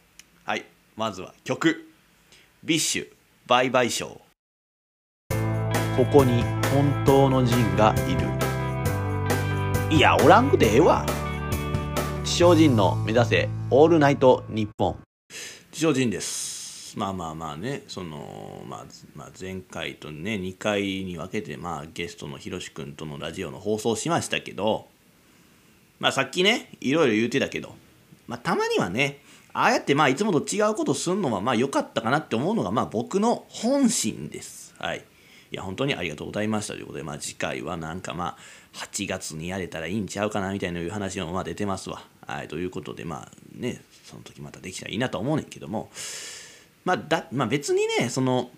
[0.46, 0.50] う。
[0.50, 0.66] はい。
[0.96, 1.86] まずは曲。
[2.64, 4.22] BiSH Bye-Bye Show
[5.98, 8.16] ここに本当の人がい
[9.90, 9.98] る。
[9.98, 11.06] いやおらんくてええわ。
[12.30, 14.98] 地上人の目指せオールナイト日本
[15.72, 16.98] 地上人です。
[16.98, 24.88] まあまあまあねその、まあ、まあ前回とね2回に分けてまあゲストのひろしくんとのラジオの放送しましたけど
[26.00, 27.74] まあさっきねいろいろ言うてたけど
[28.28, 29.20] まあたまにはね
[29.52, 34.76] ああやってまあいつもと違うことすんのはまあ良かったかなって思うのがまあ僕の本心です。
[34.78, 35.04] はい。
[35.52, 38.38] いや本当にありがとうございましたということでまあ次回はなんかまあ
[38.78, 42.04] 8月にやれたらいいんちゃうかなみたいないう話もまあ出てますわ。
[42.30, 45.90] はい、ということでまあねその時またできたらいいなと思うねんけども
[46.86, 48.50] まあだ、まあ、別にねその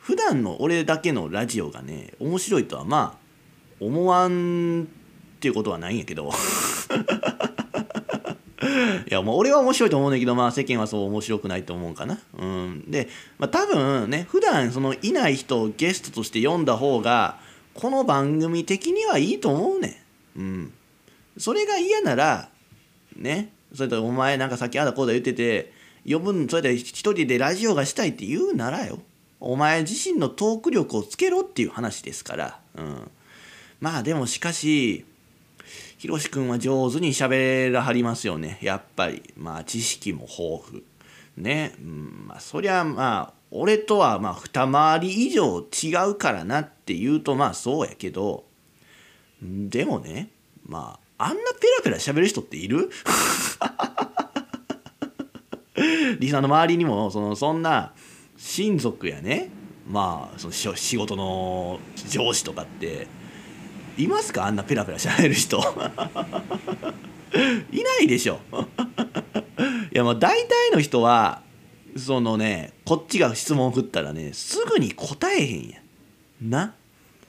[0.00, 3.26] 普段の俺だけのラジオがね面白いとはまあ
[3.80, 4.86] 思わんっ
[5.40, 6.30] ていうことはないんやけど
[9.08, 12.18] いやもう俺は面白いと思うねんだけどまあ世間はそう面白くないと思うかな。
[12.38, 17.38] うん、で、まあ、多分ね普段そのいない人をゲストとして読んだ方が
[17.74, 20.02] この番組的にはいいと思うね
[20.36, 20.40] ん。
[20.40, 20.72] うん、
[21.38, 22.48] それが嫌なら
[23.16, 23.50] ね。
[23.74, 25.72] それとお前なんかさっきあだこうだ言ってて
[26.08, 28.98] 呼ぶんそれで一人でラジオがしたいって言うならよ。
[29.40, 32.60] お前自身のトーク力をつけろっていう話ですから。
[32.76, 33.10] うん。
[33.80, 35.04] まあでもしかし
[35.98, 38.58] ひろし君は上手に喋らはりますよね。
[38.62, 39.22] やっぱり。
[39.36, 40.82] まあ知識も豊富。
[41.36, 41.74] ね。
[41.80, 42.24] うん。
[42.28, 48.44] まあそりゃまあ俺とはまあ二回り以上違うからなって言うとまあそうやけど。
[49.42, 50.30] でもね。
[50.66, 52.90] まああんなペラペラ喋る人っている？
[56.18, 57.92] リサの周りにもそのそんな
[58.38, 59.50] 親族やね
[59.88, 63.06] まあその仕事の上司とかって
[63.98, 64.46] いますか？
[64.46, 65.58] あんなペラペラ喋る人。
[67.72, 68.40] いないでしょ。
[69.92, 71.42] いやまあ大体の人は
[71.96, 75.78] そのねこっちが質問を振ったらねすぐに答えへんや
[76.42, 76.50] ん。
[76.50, 76.74] な、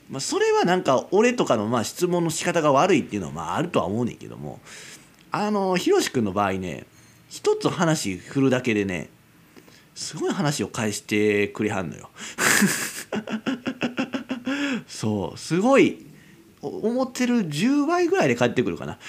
[0.10, 4.60] まあ、それはなんか俺とかのまあ質問の仕方が悪いっていうのはまああるとは思うねんけども
[5.32, 6.86] あのひろし君の場合ね
[7.30, 9.10] 一つ話振るだけでね
[9.96, 12.10] すごい話を返してくれはんのよ。
[14.88, 16.06] そうすごい
[16.62, 19.00] 思ってる10倍ぐらいで返ってくるかな。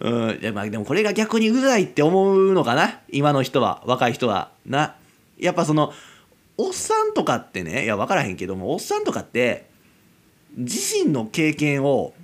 [0.00, 3.00] うん、まあでもこれが逆にうざいって思うのかな？
[3.10, 4.52] 今の人は若い人は。
[4.64, 4.94] な
[5.36, 5.92] やっぱその
[6.58, 9.66] おっさんとかってねいや分からへんけどもおっさんとかって
[10.56, 12.14] 自身の経験を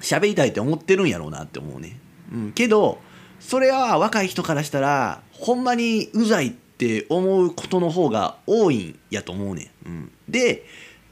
[0.00, 1.98] 喋りたいって思ってるんやろうなって思うね、
[2.32, 2.98] うん、けど
[3.40, 9.72] それは若い人からしたらほんまにうざいって思うことの方が多いんやと思うね。
[9.84, 10.64] ん、うん、で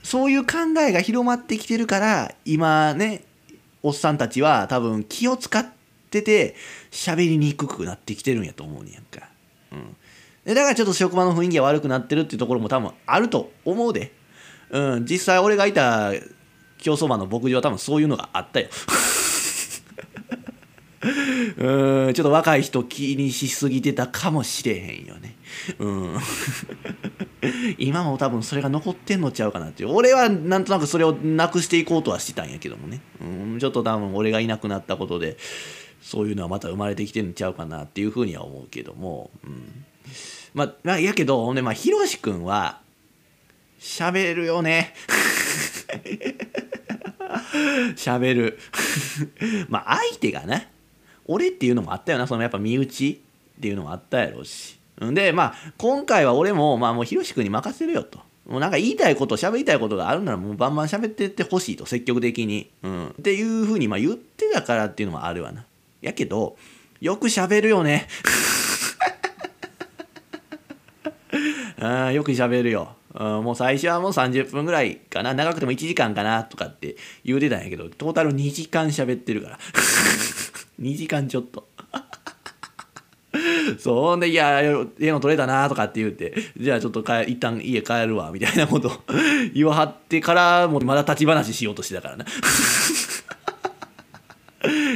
[0.02, 3.24] そういう考えが広まってきてるから今ね
[3.82, 5.66] おっさんたちは多分気を使っ
[6.10, 6.54] てて
[6.90, 9.28] 喋りにくくなってきてるんやと思うねやんか。
[9.72, 9.96] うん、
[10.44, 14.12] だからちょっと職場の雰囲気が悪くなってるっていうところも多分あると思うで。
[14.70, 16.12] うん、実際俺がいた
[16.78, 18.68] 競走馬の牧場は多分そういうのがあったよ。
[21.56, 25.36] うんちょっと若い人気にしすぎてたかもしれへんよね。
[25.78, 26.18] うん、
[27.78, 33.24] 今も多分それが残ってんのちゃうかなっていう俺はなんとなくそれをなくしていこうとはしてたんやけどもね、う
[33.56, 35.38] ん、ちょっと多分俺がいなくなったことで
[36.02, 39.84] そういうのはまた生まれてきてんのちゃうかなっていうふうには思うけども、うん、
[40.54, 42.80] まあ、まあ、やけどほんでまあひろし君は
[43.80, 44.94] 喋るよね。
[47.96, 48.58] 喋る。
[49.68, 50.66] まあ相手がな
[51.26, 52.26] 俺っていうのもあったよな。
[52.26, 53.20] そのやっぱ身内
[53.58, 54.78] っていうのもあったやろうし。
[55.00, 58.20] でまあ今回は俺もまあもうひろし君に任せるよと。
[58.46, 61.86] もうなんか言いたいこと喋りたいことがあるならもうバンバン喋ってってほしいと。
[61.86, 65.64] 積極的に、うん、っていうふうにまあ言ってたからっていうのもあるわな。
[66.02, 66.56] やけど
[67.00, 68.08] よく喋るよね。
[71.80, 75.34] あよく喋るよ、うん、もう最初はもう30分ぐらいかな。
[75.34, 79.58] 長くても1時間かなとかって言うてたんやけどトータル2時間喋ってるから。
[80.80, 81.68] 2時間ちょっと。
[83.78, 84.60] そうほんで「いや
[84.98, 88.92] 家の取れたな」とかって言って「じゃあちょっと帰一旦家帰るわ」みたいなこと
[89.54, 92.24] 言わはってからもうまだ立ち話しようとしてたからな。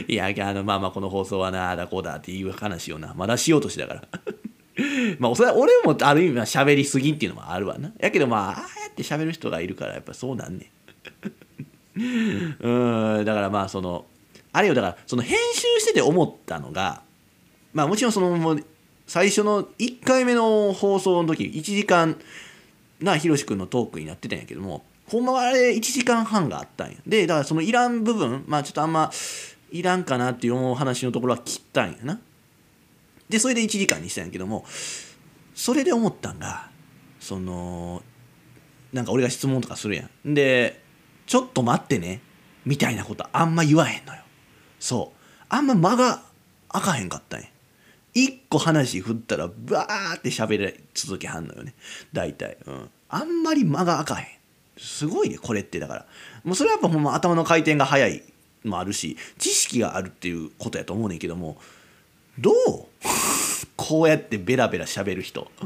[0.06, 4.02] いやあのまあまあこの放送はなあだこうだっていう話をなまだしようとしてたから。
[5.18, 7.92] まあそれ俺もある意味は喋りすぎっていうのもあるわな。
[7.98, 10.70] やけどまあああやって喋る人がいるからやっぱそうなんね
[11.96, 12.56] ん。
[12.60, 14.06] うんだからまあその
[14.52, 17.02] あれよだからその編集してて思ったのが
[17.72, 18.60] まあもちろんその
[19.06, 22.16] 最初の1回目の放送の時1時間
[23.00, 26.96] なひろし君のトークになってたんやけどもほんまはあれ1時間半があったんや。
[27.06, 29.12] でだからそのいらん部分まあちょっとあんま
[29.70, 32.20] いらんかなっていう思う話のところは切ったんやな。
[33.28, 34.64] でそれで1時間にしたんやけども
[35.54, 36.68] それで思ったんが
[37.20, 38.02] その
[38.92, 40.34] なんか俺が質問とかするやん。
[40.34, 40.82] で
[41.26, 42.20] ちょっと待ってね
[42.64, 44.22] みたいなことあんま言わへんのよ。
[44.78, 45.18] そう。
[45.48, 46.22] あんま間が
[46.68, 47.46] 開かへんかったんや。
[48.14, 51.74] 一個話振ったらバーって喋り続けはんのよね。
[52.12, 54.26] 大体、うん、あんまり間が開かへん。
[54.76, 56.06] すごいねこれってだから。
[56.44, 58.22] もうそれはやっぱほんま頭の回転が速い
[58.64, 61.58] もあるし知識があるっていうことやと思うねんけども
[62.38, 62.54] どう？
[63.76, 65.50] こうやってベラベラ喋る人。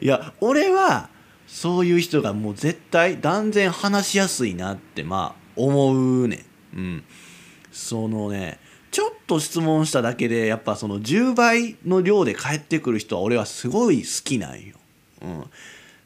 [0.00, 1.08] いや俺は
[1.46, 6.78] そういう人がもう絶対断然話しやすいなってまあ思うねん。
[6.78, 7.04] うん。
[7.72, 8.58] そのね
[8.90, 14.76] ちょっと質問しただけでやっぱその10倍の量で返ってくる人は俺はすごい好きなんよ。
[15.22, 15.44] うん、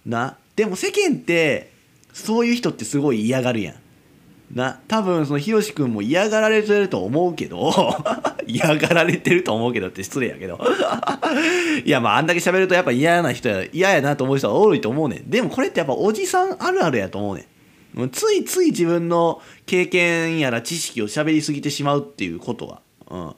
[0.07, 1.71] なでも世間って
[2.13, 3.75] そういう人ってすごい嫌がるやん。
[4.53, 7.73] な多分そのひろし君も嫌がられてると思うけど
[8.47, 10.61] 嫌がられてると思うけどって失礼やけど。
[11.85, 15.31] いやまああんだけ喋るとやっぱ嫌な人や嫌やなと思う人は多いと思うねん。
[15.31, 17.47] でもこれってやっぱおじさんあるあるやと思うね
[17.99, 18.11] ん。
[18.11, 22.81] ついつい自分の経験やら知識を喋りすぎてしまうっていうことは。
[23.11, 23.35] うん。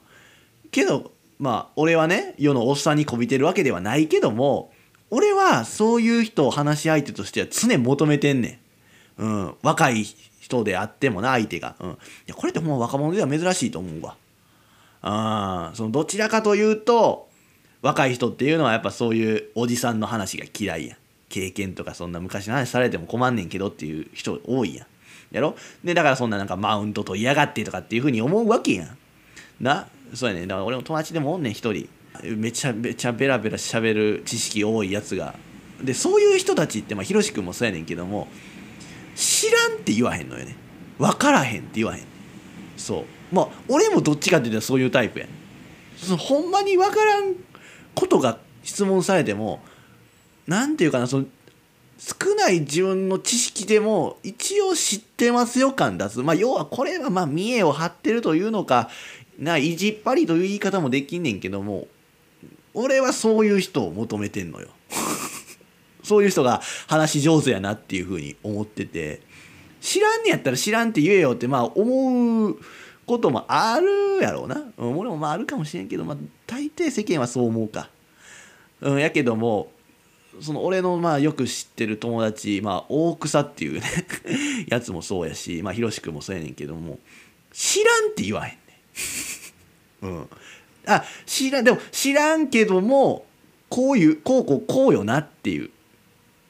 [0.71, 4.73] けどまあ俺はね世のおっさんにこびてるわけではないけども
[5.11, 8.59] 俺はそういう人を話し相手としては常求めてんね
[9.17, 10.05] ん、うん、若い
[10.45, 11.93] 人であってもな相手が、うん、い
[12.27, 14.15] やこれってもう若者では珍しいと思うわ。
[15.01, 17.27] あそのどちらかというと
[17.81, 20.97] 若い人っていうのはやっぱそういうおじさんの話が嫌いやん。
[21.29, 24.87] 経験とかそんな昔の話されても困んねんけどっていう人多いやん。
[25.31, 25.55] やろ？
[25.83, 28.97] でだからそんななんかマウントと嫌がってとかっていうふうに思うわけやん。
[29.59, 29.87] な？
[30.13, 30.45] そうやね。
[30.45, 31.89] だから俺も友達でもおんねん一人。
[32.37, 35.33] めちゃめちゃベラベラ喋る知識多いやつが。
[35.83, 38.27] でそういう人たちってまあひろし君もそうやねんけども
[39.15, 40.55] 知らんって言わへんのよね。
[40.99, 42.03] 分からへんって言わへん。
[42.77, 43.05] そう。
[43.31, 45.31] まあ俺もどっちかっていうとそういうタイプやね
[45.97, 47.33] そのほんまに分からん
[47.93, 49.63] ことが質問されても
[50.47, 51.25] 何て言うかなその
[51.97, 56.19] 少ない自分の知識でも一応知ってますよ感出す。
[56.19, 58.89] まあ要はこれはまあ見栄を張ってるというのか
[59.39, 61.87] な意地っ張りという言い方もできんねんけども
[62.73, 64.67] 俺はそういう人を求めてんのよ。
[66.05, 69.21] そういう人が話上手やなっていうふうに思ってて
[69.81, 72.57] 知らんねやったら知らんって言えよってまあ思う
[73.05, 77.89] こともあるやろうな、うん、俺もまああるかもしれんけど、まあ、大抵世間はそう思うか、
[78.81, 79.71] うん、やけども
[80.41, 83.81] その俺のまあよく知ってる友達、まあ、大草っていうね
[84.67, 86.99] やつもそうやし、まあ、ひろしくもそうやねんけども
[87.53, 88.57] 知らんって言わへんね
[90.01, 90.29] うん。
[90.87, 93.25] あ知らんでも知らんけども
[93.69, 95.69] こういうこうこうこうよなっていう。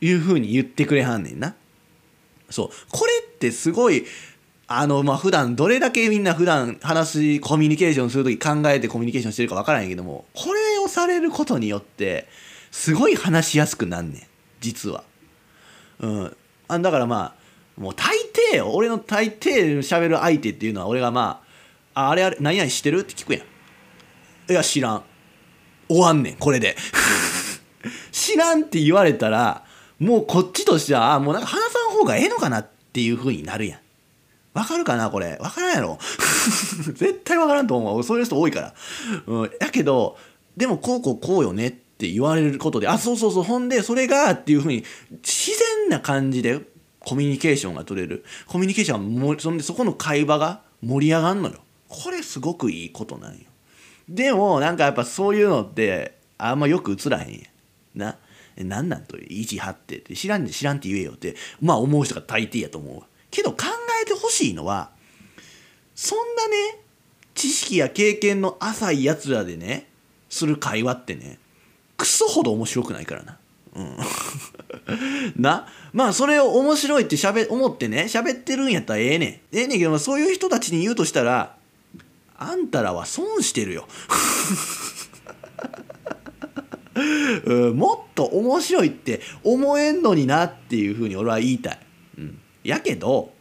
[0.06, 1.56] いうふうに言ってくれはんねんな。
[2.50, 4.06] そうこれってすごい
[4.68, 12.28] あのまあ普段どれだけみんな普段話コミュニケーションする時考えてコミュニケーションしてるか分からんけどもこれをされることによって
[12.72, 14.22] すごい話しやすくなんねん
[14.60, 15.04] 実は。
[16.00, 16.38] うん、
[16.68, 17.36] あだからま
[17.78, 18.16] あもう大
[18.54, 21.42] 抵俺の大抵喋る相手っていうのは俺がま
[21.94, 24.52] あああれあれ何々してるって聞くやん。
[24.52, 25.04] いや知らん。
[25.88, 26.76] 終わんねんこれで。
[28.12, 29.65] 知らんって言われたら
[30.00, 33.80] もうこっちとしてはもうなんか話さん方がええのかなっていう風になるやん。
[34.54, 35.38] わかるかなこれ。
[35.42, 36.00] わからんやろ
[36.96, 38.04] 絶対わからんと思う。
[38.04, 38.74] そういう人多いから。
[39.28, 39.52] うん。
[39.60, 40.18] やけど、
[40.56, 44.86] でもこうこうこうよねって言われることで、あ、そうそうそう、ほんで、それがっていう風に、
[45.22, 46.62] 自然な感じで
[47.00, 48.24] コミュニケーションが取れる。
[48.48, 51.60] コミュニケーションも、そんでそこの会話が盛り上がんのよ。
[51.90, 53.40] これすごくいいことなんよ。
[54.08, 57.42] でも、なんかやっぱそういうのって、あんまよく映らへんやん。
[58.00, 58.18] な。
[58.58, 63.58] 何なんと意地張ってって知らん知らんって言えよってまあ思う人が大抵やと思うけど考
[64.02, 64.92] えてほしいのは
[65.94, 66.80] そんなね
[67.34, 69.88] 知識や経験の浅いやつらでね
[70.30, 71.38] する会話ってね
[71.98, 73.38] クソほど面白くないからな。
[73.76, 73.98] うん、
[75.42, 75.68] な。
[75.94, 79.30] まあそれを面白いってしゃべ思ってね喋ってるんやったらええねん。
[79.30, 81.56] ええねんけどそういう人たちに言うとしたら
[82.38, 83.88] あんたらは損してるよ。
[87.46, 91.80] うん、もっと面白いって思えんのになっていうふうに俺は言いたい。
[92.18, 93.34] うん、やけど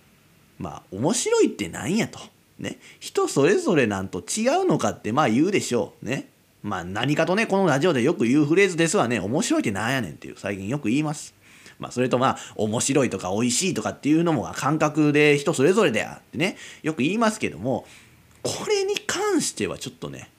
[0.59, 2.19] まあ面白いってなんやと。
[2.59, 6.07] ね、人それぞれなんと違うのかってまあ言うでしょう。
[6.07, 6.29] ね。
[6.63, 11.35] まあ何かとねこのラジオでよく言うフレーズですわね面白いってなんやねんっていう最近よく言います。
[11.79, 17.87] まあ、それとまあ面白いとか美味しいとかっていうのも感覚で人それぞれであってねよく言いますけども
[18.43, 20.31] これに関してはちょっとね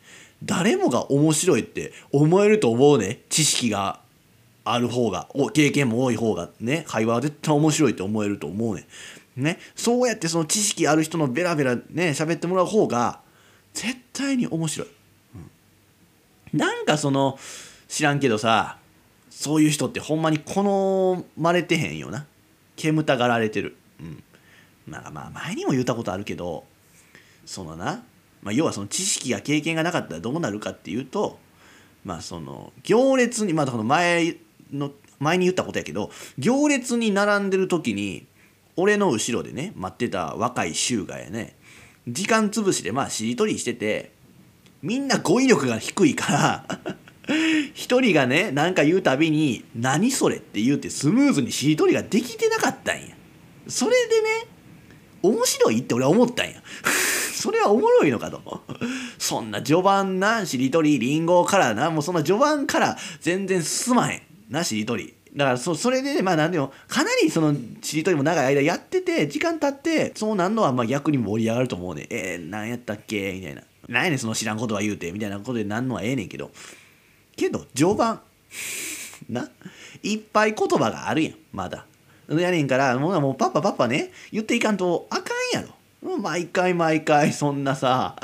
[0.45, 3.21] 誰もが面白いって思えると思うね。
[3.29, 3.99] 知識が
[4.63, 8.87] ある方が経験も多い方がね会話は絶対面白いって思えると思うね。
[9.35, 9.59] ね。
[9.75, 13.19] そうやってその知識ある人のベラベラね喋ってもらう方が
[13.73, 14.87] 絶対に面白い、
[16.53, 17.37] うん、なんかその
[17.87, 18.77] 知らんけどさ
[19.29, 22.25] そういう人ってほんまに好まれてへんよな。
[22.75, 23.77] 煙たがられてる。
[23.99, 24.23] うん。
[24.87, 26.63] なんかまあ前にも言ったことあるけど
[27.45, 28.03] そのな
[28.45, 31.39] まあ、要はその知識や経験がなかったらどうなるかっていうと、
[32.05, 34.35] まあ、その行列にまあこの前
[34.71, 38.27] の前に言ったことやけど行列に並んでる時に
[38.75, 41.55] 俺の後ろでね待ってた若い衆がやね
[42.07, 44.11] 時間潰しでまあしりとりしてて
[44.83, 46.65] みんな語彙力が低いから
[47.73, 53.15] 一人がね何か言うたびに「何それ?」って言うてスムーズにしりとりができてなかったんや。
[53.67, 54.47] それでね
[55.23, 56.61] 面白いって俺は思ったんや
[57.45, 58.41] それはおもろいのかと
[59.19, 64.21] そんな序盤なしりとりりんごからなもうそんな序盤から全然進まへん。
[64.49, 72.07] なしりとりだからそそれでまあ何でもかなりそのしりとりも長い間やってて時間経ってそうなんのはまあ逆に盛り上がると思うね。
[72.09, 73.33] えー、何やったっけ？
[73.33, 73.61] みたいな。
[73.87, 76.49] 何やねんその知らんことは言うてみたいなことでなんのはええねんけど。
[77.35, 78.21] けど序盤。
[79.29, 79.47] な。
[80.01, 81.85] いっぱい言葉があるやんまだ。
[82.27, 85.74] やねんからもうもうパッパパッパね言っていかんとあかんやろ。
[86.17, 88.15] 毎回毎回そんなさ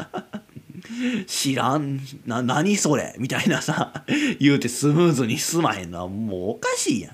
[1.27, 4.03] 知らんな何それみたいなさ
[4.39, 7.13] 言うてスムーズに進まへんのはもうおかしいやん。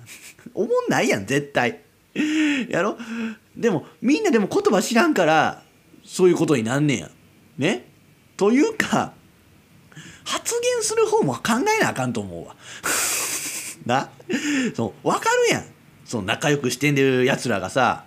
[0.53, 1.81] おもんないやん絶対。
[2.69, 2.97] やろ？
[3.55, 5.61] でもみんなでも言葉知らんから
[6.03, 7.09] そういうことになんねんや。
[7.57, 7.87] ね？
[8.35, 9.13] というか
[10.25, 11.41] 発言する方も考
[11.79, 12.55] えなあかんと思うわ。
[13.85, 14.09] な？
[14.75, 15.65] そう分かるやん。
[16.05, 18.05] その仲良くしてんでるやつらがさ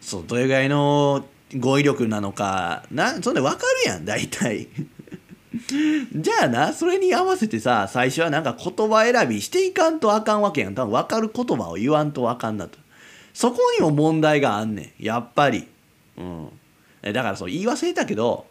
[0.00, 1.24] そうどれぐらいの
[1.56, 3.22] 語彙力なのかな？
[3.22, 4.68] そんで分かるやん大体。
[6.14, 10.74] じゃあなそれに合わせてさ最初はなんか言葉選びしていかんとあかんわけやん。
[10.74, 12.78] 多分分かる言葉を言わんとあかんなと。
[13.32, 15.66] そこにも問題があんねんやっぱり。
[16.16, 16.48] うん。
[17.00, 18.46] だからそう言い忘れたけど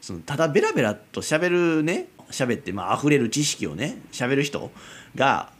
[0.00, 4.70] そのただベラベラと喋るね喋ってまあ溢れる知識をね喋る人
[5.14, 5.50] が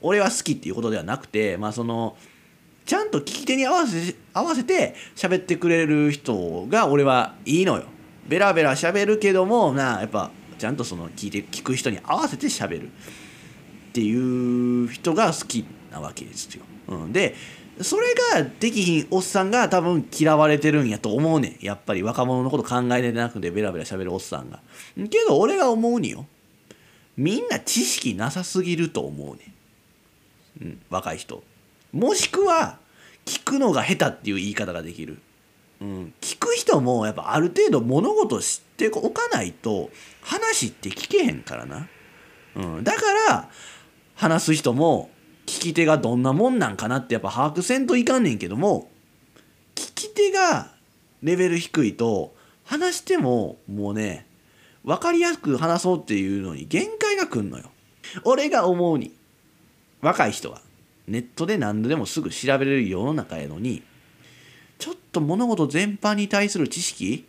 [0.00, 2.16] 俺は好きっていうことではなくてまあその
[2.90, 7.84] ちゃんと聞き手に合わせ合わせて喋ってくれる人が俺はいいのよ。
[8.26, 12.90] ベラベラ喋るけどもなやっぱちゃんとその聞いて聞く人に合わせて喋るっ
[13.92, 16.64] ていう人が好きなわけですよ。
[16.88, 17.36] うん、で
[17.80, 24.58] それができひんおっさんが多分嫌われてるんやと思うねんやっぱり若者のこと考えてなくてベラベラ喋るおっさんが。
[24.96, 26.26] けど俺が思うによ
[27.16, 29.54] みんな知識なさすぎると思うね
[30.58, 31.44] ん、うん、若い人。
[31.92, 32.78] もしくは
[33.24, 35.18] 聞くのが下手っていう言い方ができる。
[35.80, 41.88] うん、聞く人もやっぱある程度物事知っておかないと話って聞けへんからな、
[42.54, 43.48] うん、だから
[44.14, 45.08] 話す人も
[45.46, 48.90] 聞き手がどんなもんなんかなってやっぱ把握せんといかんねんけども
[49.74, 50.70] 聞き手が
[51.22, 52.34] レベル低いと
[52.64, 54.26] 話してももうね
[54.84, 57.70] 分かりやすく話そうっていうのに限界がくんのよ。
[58.24, 59.14] 俺が思うに。
[60.00, 60.62] 若い人は。
[61.10, 63.82] ネットで何度でもすぐ調べれる世の中やのに
[64.78, 67.26] ちょっと物事全般に対する知識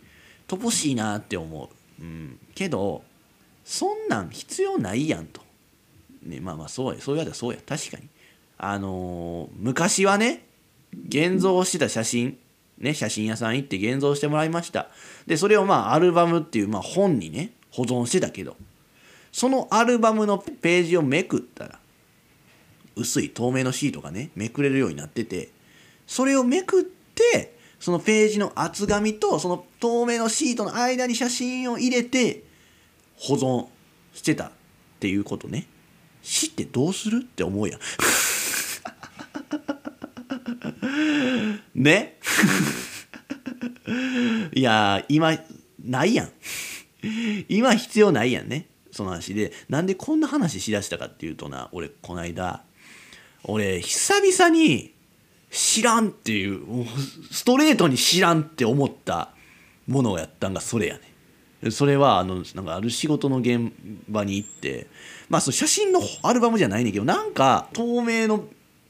[0.47, 1.69] 乏しいなって思
[1.99, 2.01] う。
[2.01, 3.03] うん、けど
[3.65, 5.41] そんなん必要ないやんと。
[6.23, 8.07] ね、まあまあそうやそうやだそうや確かに。
[8.57, 10.45] あのー、昔はね
[11.07, 12.37] 現像してた写真
[12.77, 14.89] ね写真屋さん行って現像してもらいました。
[15.25, 18.55] でそれをまあアルバムっていう、まあ、本にね保存してたけど
[19.31, 21.79] そのアルバムのページをめくったら
[22.95, 25.49] 薄い透明のシートがねめくれるようになってて
[26.07, 32.43] それをめくってそのページの厚紙とその透明のシートの間に写真を入れて
[33.17, 33.67] 保存
[34.13, 34.51] してたっ
[34.99, 35.67] ていうことね。
[36.21, 37.79] 知ってどうするって思うやん。
[41.73, 42.19] ね？
[44.53, 45.37] いや今
[45.83, 46.31] ないやん。
[47.49, 48.67] 今必要ないやんね。
[48.91, 49.51] その話で。
[49.69, 52.63] なんでこんな話しだしたかっていうとな俺こないだ
[53.43, 54.93] 俺久々に
[55.49, 56.85] 知らんっていう
[57.31, 59.29] ストレートに知らんって思った
[59.87, 61.71] ものをやったんがそれやね。
[61.71, 63.71] それはあのなんかある仕事の現
[64.09, 64.87] 場に行って
[65.29, 68.45] まあその写真のアルバムじゃないねんけどなんか透明の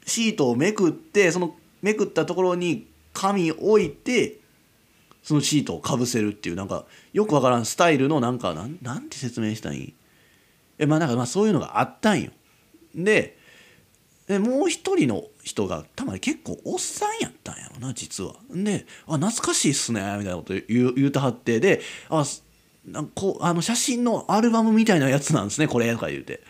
[0.06, 4.38] シートをめくってそのめくったところに紙置いて
[5.22, 9.94] そのシートをかぶせるっていうなんかよくわからんスタイルのなんかなんなんて説明したんい？
[10.78, 12.30] えまあなんかまあそういうのがあったんよ。
[12.94, 13.36] で
[14.26, 18.34] でもう一人の人がたまに結構おっさんやったんやろな実は。
[18.50, 22.24] で「あ懐かしいっすね」みたいなこと言う言うたはってで「あ
[22.86, 26.40] なんこあの写真のアルバムみたいなやつなんですねこれ」とか言うて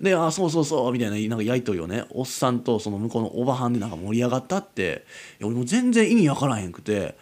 [0.00, 5.04] で「あそうそうそう」みたいななんかやり取りをねおっさんとその向こうのおばはんでなんか盛り上がったって
[5.42, 7.16] 俺も全然意味わからへんくて。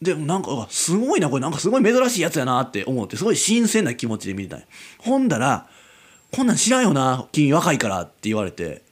[0.00, 4.64] でもなんかすごいなこれなんかすごい珍しいやつやなって思ってすごい新鮮な気持ちで見てたん
[4.98, 5.68] ほんだら
[6.32, 8.82] 「こんなん知らんよな君若いから」って言われて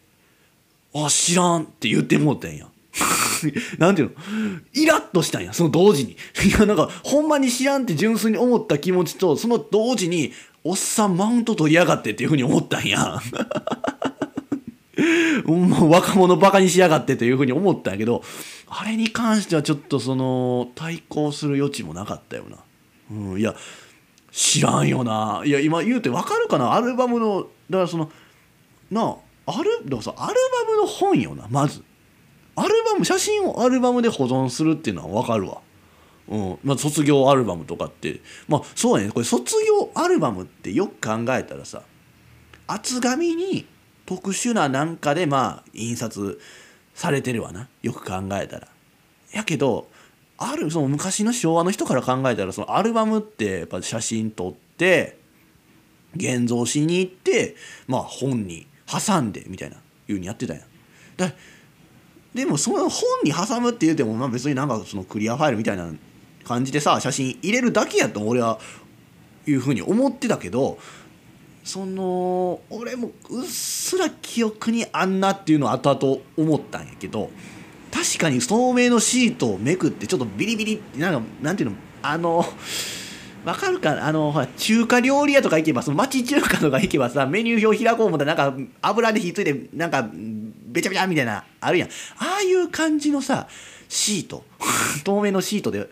[0.95, 2.67] あ、知らんって言ってもうたんや。
[3.79, 4.15] なんていうの？
[4.73, 6.13] イラッとしたんや、その同時に。
[6.47, 10.33] いや、なんか、ほんまに知らんって純粋に思った気持ちと、その同時に、
[10.65, 13.21] おっさんマウント取りやがってっていうふうに思ったんや。
[15.47, 18.23] もう若者バカにしやがってというふうに思ったんやけど、
[18.69, 22.59] あれに関してはちょっとその、対抗する余地もなかったよな。
[23.11, 23.57] うん、いや、
[24.31, 25.43] 知らんよな。
[25.45, 26.75] いや、今言うてわかるかな？
[26.75, 28.11] アルバムの、だからその、
[28.91, 29.17] なあ、
[29.51, 30.35] アルでもさアル
[30.67, 31.83] バムの本よなまず。
[32.57, 35.61] アルバム写真をアルバムで保存するっていうのは分かるわ。
[36.29, 36.59] うん。
[36.63, 38.21] まあ、卒業アルバムとかって。
[38.49, 39.13] まあそうやね。
[39.13, 41.83] これ卒業アルバムってよく考えたらさ
[42.67, 43.67] 厚紙に
[44.07, 46.41] 特殊ななんかでまあ印刷
[46.95, 47.69] されてるわな。
[47.83, 48.69] よく考えたら。
[49.33, 49.89] やけど
[50.39, 55.19] あるその昔の昭和の人から考えたらそのアルバムってやっぱ写真撮って
[56.17, 59.77] 現像しに行ってまあ本に挟んでみたいな
[60.09, 60.63] いうにやってたやん。
[61.17, 61.33] だ
[62.35, 65.91] でもその本に挟むって言うてもまあ別になんかそのクリアファイルみたいな
[66.45, 68.59] 感じでさ写真入れるだけやと俺は
[69.47, 70.79] いうふうに思ってたけど
[71.65, 77.31] その俺もうっすら記憶にあんなっていうのを後々思ったんやけど
[77.93, 82.45] 確かに透明のシートをめくってちょっとビリビリなんかなんていうのあの
[83.45, 91.89] わかるかあのほら中華料理屋とか行けばその町中華とか行けばさメニュー表開こう思ったらなんか油で火ついてなんかべちゃべちゃみたいなあるやん。
[91.89, 93.49] ああいう感じのさ
[93.89, 94.45] シート。
[95.05, 95.89] 透明のシートで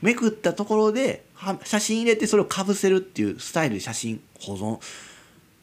[0.00, 1.24] めくったところで
[1.64, 4.78] 写真入れてそれをかぶせるっていうスタイルで写真保存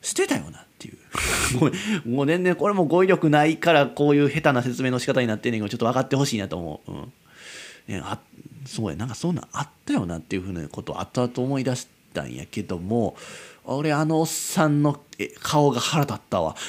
[0.01, 0.97] してたよなっていう。
[1.57, 7.13] もうもう全然これも語彙力ないからこういう下手な説明の仕方になってんねんけどちょっと分かってほしいなと思う、うん。
[7.87, 8.17] ね、あ
[8.65, 13.15] そうやなんかそんなんあったよなっていうふうなことを後々思い出したんやけども
[13.65, 15.01] 俺あのおっさんの
[15.41, 16.55] 顔が腹立ったわ。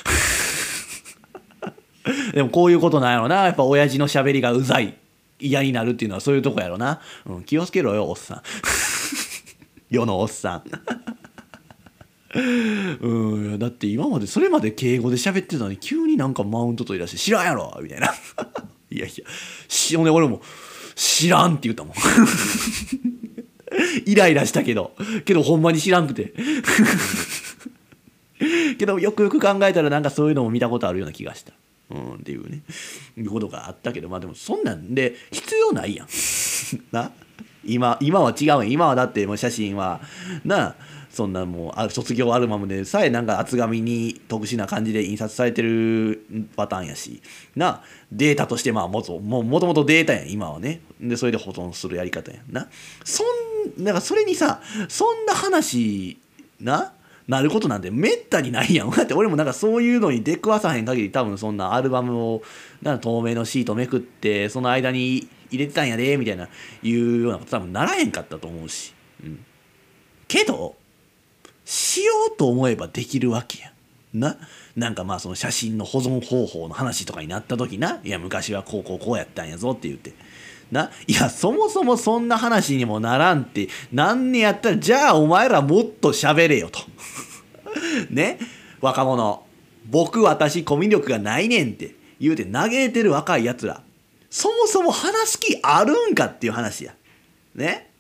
[2.34, 3.44] でもこういうことなんやろな。
[3.44, 4.94] やっぱ親父のしゃべりがうざい
[5.40, 8.42] 嫌になるっていうのはそういうとこやろな、うん、気をつけろよおっさん。
[9.90, 10.62] 世のおっさん。
[13.00, 18.12] うんだって今までそれまで敬語で喋ってたのに急になんかマウント取り出して「知らんやろ!」みたいな。
[18.90, 19.24] いやいや
[19.68, 20.42] しほんで俺も
[20.94, 21.94] 「知らん」って言ったもん。
[24.06, 24.94] イライラしたけど。
[25.24, 26.32] けどほんまに知らんくて。
[28.78, 31.52] けどよくよく考えたらなんかそういうのも見たことあるような気がした。
[31.90, 32.62] うん、っていうね。
[33.16, 34.08] いうことがあったけど。
[34.08, 36.08] まあでもそんなんで必要ないやん。
[36.92, 37.12] な。
[37.64, 38.70] 今今は違うやん。
[38.70, 40.00] 今はだってもう写真は。
[40.44, 40.76] なあ。
[41.14, 47.22] そんなもう卒業アルバムでさえなんか厚紙に特殊な感じで印刷されてるパターンやし
[47.54, 52.68] なデータとしてまあもとももともとデータやん今はねでそれで保存するやり方やんな
[53.04, 53.22] そ
[53.78, 56.18] んなんかそれにさそんな話
[56.60, 56.94] な
[57.28, 58.90] なることなんてめったにないやん。
[58.92, 62.42] だって俺もなんかそういうのに出くわさへん限り多分そんなアルバムを
[62.82, 66.48] なん透明のシートめくってその間に入れてたんやでみたいな
[66.82, 68.92] いうようなこと多分ならへんかったと思うし。
[69.22, 69.44] うん。
[70.28, 70.76] けど
[71.64, 73.72] しようと思えばできるわけや
[74.12, 74.36] な。
[74.76, 80.12] なんかまあその写真の保存方法の話とかになった時な、いや昔はこうこうこうやったんやぞって言って。
[80.72, 86.80] な、いやそもそもそんな話にもならんってなんねやったらじゃあお前らもっと喋れよと。
[88.10, 88.38] ね？
[88.80, 89.44] 若者
[89.88, 93.82] 僕私コミュ力がないねんって言うて嘆いてる若いやつら
[94.30, 96.94] そもそも話す気あるんかっていう話や。
[97.54, 97.90] ね？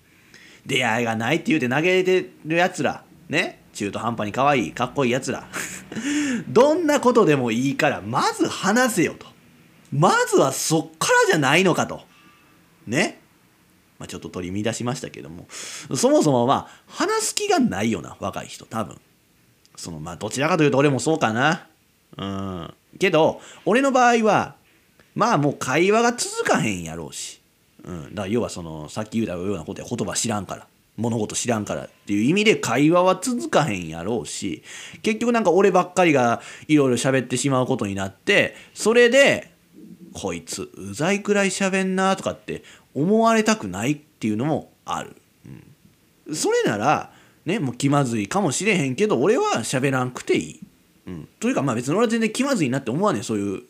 [0.66, 5.46] 出会いがないって言うて嘆いてるやつらね中途半端に可愛いかっこいいやつら。
[6.48, 9.26] どんなことでもいいからまず話せよと。
[9.92, 12.02] まずはそっからじゃないのかと。
[12.86, 13.20] ね。
[13.98, 15.46] まあ、ちょっと取り乱しましたけども。
[15.94, 19.00] そもそもまあ話す気がないよな若い人多分。
[19.76, 21.66] そのまあどちらかというと俺もそうかな。
[22.16, 22.74] うん。
[22.98, 24.56] けど俺の場合は
[25.14, 27.40] まあもう会話が続かへんやろうし、
[27.84, 30.66] うん、だから要はそのさっき言うたようなことや言葉知らんから。
[30.96, 34.62] 物事知らんからっていう意味で会話は続かへんやろうし
[35.02, 39.50] 結局なんか俺ばっかりがいろいろ喋ってしまうことになってそれで
[40.12, 42.62] こいつうざいくらい喋んなとかって
[42.94, 45.16] 思われたくないっていうのもある、
[46.26, 47.10] うん、それなら
[47.44, 50.60] ねもう気まずいかもしれへんけど俺は喋らんくていい、
[51.08, 53.22] うん、というかまあ別に俺は全然気まずいなって思わねえ。
[53.22, 53.62] そういう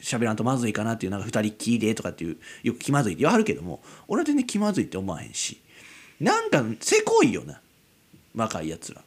[0.00, 5.60] 喋らんとまずいかなっていうなんか二人きりでとかっていうよく気まずいって言わはるけども俺は全然気まずいって思わへんし。
[6.20, 7.60] なんかせこいよな。
[8.34, 9.02] 若いやつら。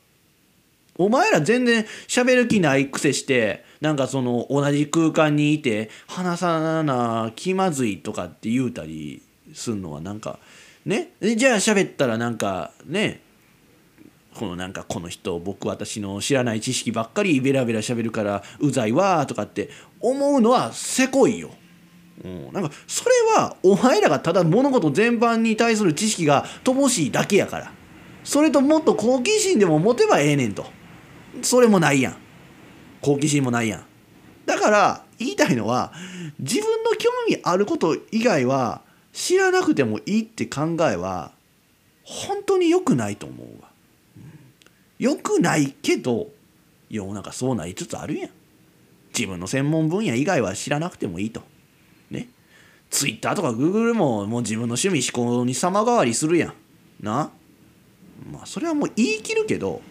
[0.98, 10.40] お前ら全然喋る気ないくせしてなんかその同じ空間にいて話さな気まずいとかって言うたりすんのはなんか
[10.86, 11.12] ね。
[11.22, 13.22] じゃあ喋ったらなんかね。
[14.34, 21.52] このなんかこの人僕私の知らない知識ばっかりベラベラ喋るからうざいわとかって思うのはせこいよ。
[22.24, 27.72] うん、なんかそれはお前らがただ物事全般に対する知識が乏しいだけやから。
[28.24, 30.66] それともっと好奇心でも持てばええねんと。
[31.42, 32.18] それもないやん。
[33.02, 33.86] 好奇心もないやん。
[34.46, 35.92] だから言いたいのは
[36.40, 41.32] 自分の興味あること以外は知らなくてもいいって考えは
[42.04, 43.70] 本当に良くないと思うわ、
[45.00, 46.28] 良くないけど
[46.90, 48.30] 世の中そうなりつつあるやん。
[49.18, 51.42] 自分の専門分野以外は知らなくてもいいと。
[52.94, 56.54] Twitter とか Google ももう自分の趣味思考に様変わりするやん。
[57.02, 57.32] な？
[58.32, 59.82] まあそれはもう言い切るけど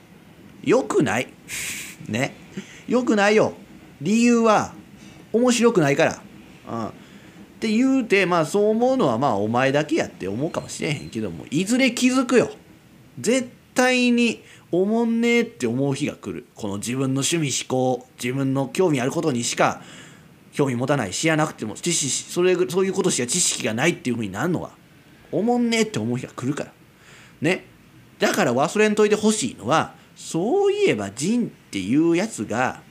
[0.63, 1.29] よくない。
[2.09, 2.35] ね。
[2.87, 3.55] よくないよ。
[4.01, 4.73] 理由は
[5.33, 6.23] 面白くないから。
[6.71, 6.91] うんっ
[7.63, 12.51] て言うてまあそう思うのはまあお前だけやって思うかもしれへんけどもいずれ気づくよ。
[13.21, 14.43] 絶対に
[14.73, 16.47] おもんねえって思う日が来る。
[16.55, 19.83] この自分の趣味思考自分の興味あることにしか
[20.53, 24.71] 興味持たないしやなくても知識それそういうことしか知識がないっていうふうになるのは
[25.33, 26.73] おもんねえって思う日が来るから。
[27.41, 27.65] ね。
[28.19, 32.83] だから忘れんといてほしいのはそういえばジンっていうやつが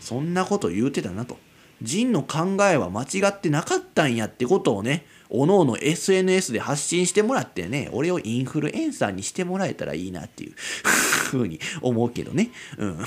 [0.00, 1.36] そんなこと言うてたなと。
[1.82, 12.50] ジンの考えは間違ってなかったんやってことをねおのおの SNS で発信してもらってね俺をインフルエンサーにしてもらえたらいいなっていうふうに思うけどね。
[12.78, 13.04] うん。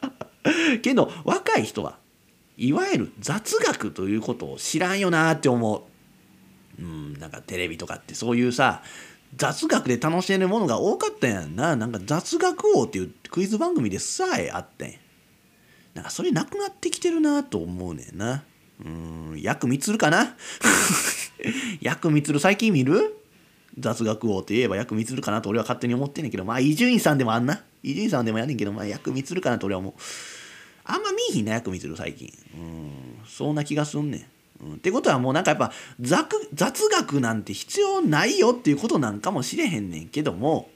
[0.80, 1.98] けど若い人は
[2.56, 5.76] いわゆる雑学ということを知らんよなって思
[6.78, 6.82] う。
[6.82, 8.82] うんなんかテレビとかってそういうさ
[9.36, 11.76] 雑学で楽しめるものが多かったやんな。
[11.76, 14.94] なんか雑学王っていうクイズ番組でさえあってん
[15.94, 18.44] なんかそれなくなってきてるなと思うねんな。
[18.84, 20.34] うんヤクミツルかな？
[21.80, 23.18] ヤクミツル最近見る？
[23.78, 27.62] 雑学王って言えばヤクミツルかなと俺は勝手に思ってんねんけどまあ伊集院さんでもあんな。
[27.82, 29.94] 伊集院さんでもやねんけどまあヤクミツルかなと俺は思う。
[30.84, 32.32] あんま見いひんなヤクミツル最近。
[32.56, 32.92] うん。
[33.26, 34.24] そんな気がすんねん。
[34.64, 40.70] うん、ってことはもうなんかやっぱ雑雑学なんて必要ないよっていうことなんかもしれへんねんけども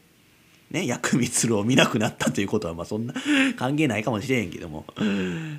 [0.72, 3.14] ね薬味を見なくなったということはまあそんな
[3.56, 4.84] 関係ないかもしれへんけども。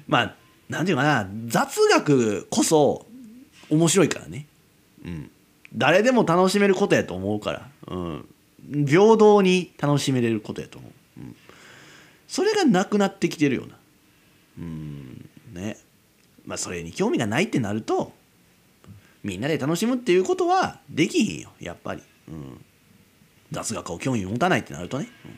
[0.08, 0.36] まあ
[0.70, 3.06] 何て言うかな雑学こそ
[3.70, 4.46] 面白いからね。
[5.06, 5.32] うん。
[5.74, 8.26] 誰でも楽しめることやと思うから、うん、
[8.86, 11.36] 平等に楽しめれることやと思う、うん、
[12.28, 13.77] それがなくなってきてるような。
[14.58, 15.78] ね。
[16.46, 18.14] まあそれに興味がないってなると
[19.24, 21.52] みんなで楽しむっていうことはできひんよ。
[21.60, 22.64] やっぱり、うん、
[23.52, 25.32] 雑学を興味持たないってなるとね、うん、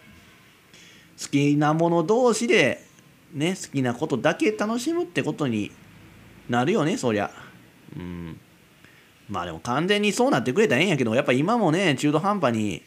[1.19, 2.85] 好きなもの同士で
[3.33, 5.71] ね好きなことだけ楽しむってことに
[6.47, 7.31] なるよねそりゃ。
[7.95, 8.39] うん。
[9.27, 12.83] まあでも完全にそうなってくれたらええんやけどやっぱ今もね中途半端に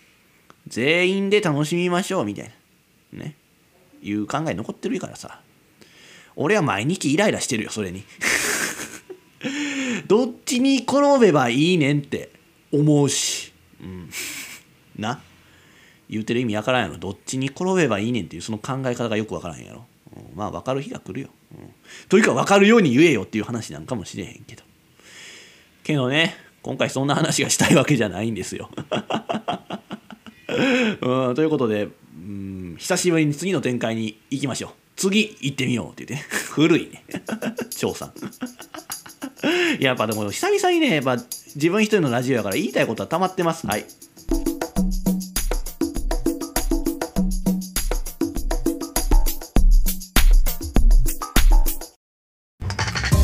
[0.68, 2.52] 全員で楽しみましょうみたい
[3.12, 3.24] な。
[3.24, 3.36] ね。
[4.02, 5.40] いう考え残ってるからさ。
[6.36, 8.04] 俺は毎日イライラしてるよそれに。
[10.06, 12.30] どっちに転べばいいねんって
[12.70, 14.10] 思うし、うん、
[14.96, 15.20] な。
[16.08, 16.98] 言うてる意味わからんやろ。
[16.98, 21.70] どっちに転べばいいねんっていうその考え方がよくわからんやろ、うん、まあ分かる日が来るよ、うん、
[22.08, 24.62] というか分かるように言えよっていう話なんかもしれへんけど。
[25.82, 28.70] けどね今回そんな話がしたいわけじゃないんですよ。
[31.00, 34.72] うん、ということで、うん、久しぶりに次の展開に行きましょう。
[35.10, 37.04] 次行ってみようって言ってね 古いね
[37.76, 38.12] 翔さん
[39.80, 41.16] やっぱでも久々にね、やっぱ
[41.56, 43.66] 自分一人のラジオやから言いたいことは溜まってます。
[43.66, 43.84] はい。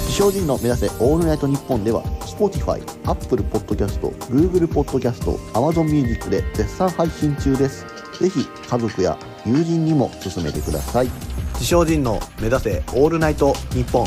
[0.08, 7.86] 自人の目指せオールナイトニッポンでは Spotify、Apple Podcast、Google Podcast、Amazon Music で絶賛配信中です。
[8.18, 9.16] ぜひ家族や
[9.46, 11.37] 友人にも勧めてください。
[11.58, 14.06] 自称人の目指せオールナイトニッポン。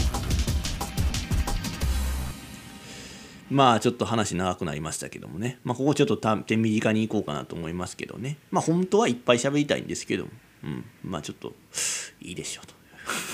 [3.49, 8.38] まあちょっと話長くなりましたけどもね、まあ、ここちょっと手短にいこうかなと思いますけどね。
[8.52, 10.32] まあ本当はいっぱい喋りたいんですけども、
[10.64, 11.52] うん、まあちょっと
[12.22, 12.74] いいでしょうと。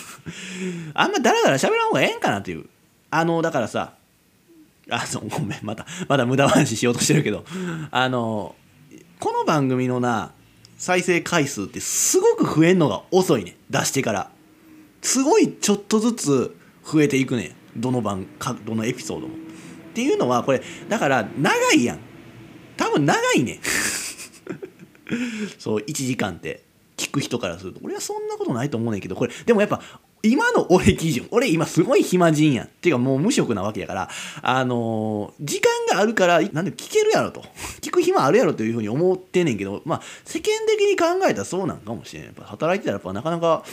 [1.00, 2.66] あんまだらだら喋らん方がええんかなという。
[3.12, 3.94] あのだからさ
[4.90, 7.46] あそうごめんまたまだ無駄話しようとしてるけど。
[7.92, 8.56] あの
[9.20, 10.32] この番組のな
[10.78, 14.32] 再生回数ってすごく増えんのが遅いね出してから。
[15.02, 19.34] すごいちょっとずつ増えていくねどの番かどのエピソードも。
[19.34, 19.38] っ
[19.94, 22.00] ていうのはこれだから長いやん。
[22.78, 23.60] 多分長いね
[25.58, 26.64] そう1時間って
[26.96, 27.80] 聞く人からすると。
[27.84, 29.82] 俺はそんなことないと思うねんけどこれでもやっぱ
[30.24, 31.28] 今の俺基準。
[31.32, 32.66] 俺今すごい暇人やん。
[32.66, 34.10] っていうかもう無職なわけやから。
[34.42, 37.44] あのー、時間があるからなんで聞けるやろと。
[37.82, 39.82] 聞く暇あるやろというふうに思ってんねんけど。
[39.86, 42.26] まあ世間的に考えたらそうなんかもしれん。
[42.26, 43.64] やっぱ働いてたらやっぱなかなか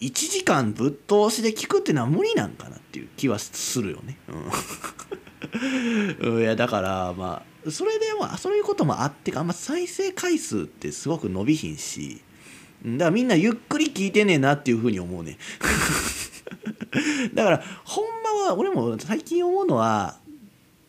[0.00, 4.18] 1時間ぶっ通しで聞くっていうのは無理なんかなっていう気はするよね。
[4.28, 6.40] うん。
[6.40, 12.22] いやだからまあそれでもそういうこともあってかあんま再生回数ってすごく伸びひんし。
[12.84, 15.38] だからみんなゆっくり聞いてねえなっていうふうに思うね。
[17.34, 20.16] だからほんまは俺も最近思うのは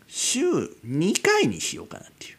[0.07, 0.41] 週
[0.85, 2.37] 2回にしようかなっていう。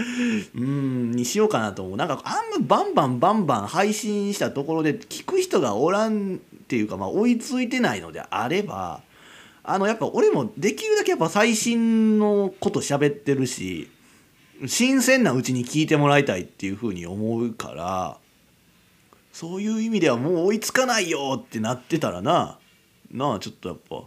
[0.54, 1.96] うんにしようかなと思う。
[1.96, 9.02] なんかあんまバンバンバンバン配信したところで聞く人がおらんっていうかまあ追いついてないのであれば
[9.62, 13.90] あのやっぱ俺もできるだけやっぱ最新のこと喋ってるし
[14.66, 18.18] 新鮮なうちに聞いてもらいたいっていうふうに思うから
[19.32, 22.58] そういう意味ではもう追いつかないよってなってたらな
[23.12, 24.02] なあちょっとやっぱ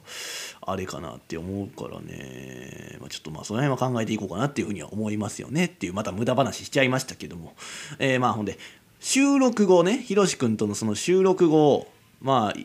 [0.61, 7.53] あれかなって思うからね、まあ、ちょっとまあその辺は考えていこうかなっていうふうには思いますよねっていうまた無駄話しちゃいましたけども。
[7.99, 8.57] えー、まあほんで
[8.99, 11.87] 収録後ねひろしくんとのその収録後
[12.21, 12.59] まあ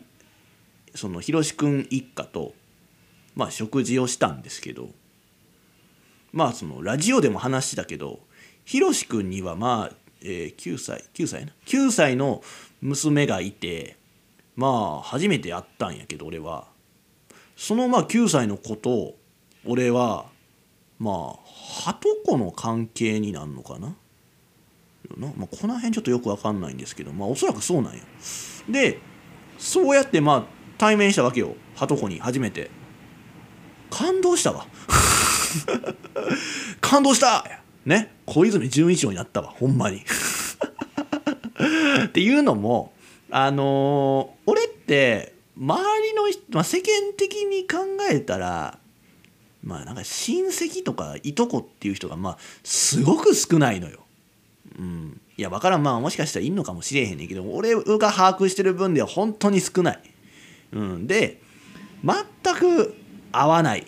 [0.95, 2.53] そのひろしくん一家と
[3.35, 4.89] まあ食事をしたんですけど
[6.31, 8.19] まあそのラジオでも話したけど
[8.65, 12.43] ひろしくんにはまあ、えー、9歳9歳な？9歳の
[12.81, 13.97] 娘がいて
[14.55, 16.67] まあ初めて会ったんやけど俺は。
[17.55, 19.15] そのまあ9歳の子と
[19.65, 20.27] 俺は
[20.97, 21.15] まあ
[21.83, 23.95] はとこの関係になるのかな？
[25.17, 27.99] な、まあ、この辺ちょっとよく分かんないんですけどまあおそらくそうなんや。
[28.69, 28.99] で
[29.57, 30.43] そうやってまあ
[30.77, 31.55] 対面したわけよ。
[31.75, 32.71] はとこに初めて。
[33.89, 34.65] 感動したわ。
[36.81, 37.61] 感動した！
[37.85, 38.11] ね？
[38.25, 39.49] 小泉純一郎になったわ。
[39.49, 40.03] ほんまに。
[42.05, 42.93] っていうのも
[43.31, 47.79] あのー、俺って周りの人、まあ、世間的に考
[48.09, 48.79] えたら
[49.63, 54.05] まあなんか親戚とかいとこっていう人がまあすごく少ないのよ。
[54.77, 55.83] うん、いや分からん。
[55.83, 59.99] まあもしかしたらいんのかもしれへんねんけど俺が把握してる分では本当に少ない。
[60.71, 61.41] うん、で
[62.03, 62.95] 全く
[63.31, 63.85] 合わない。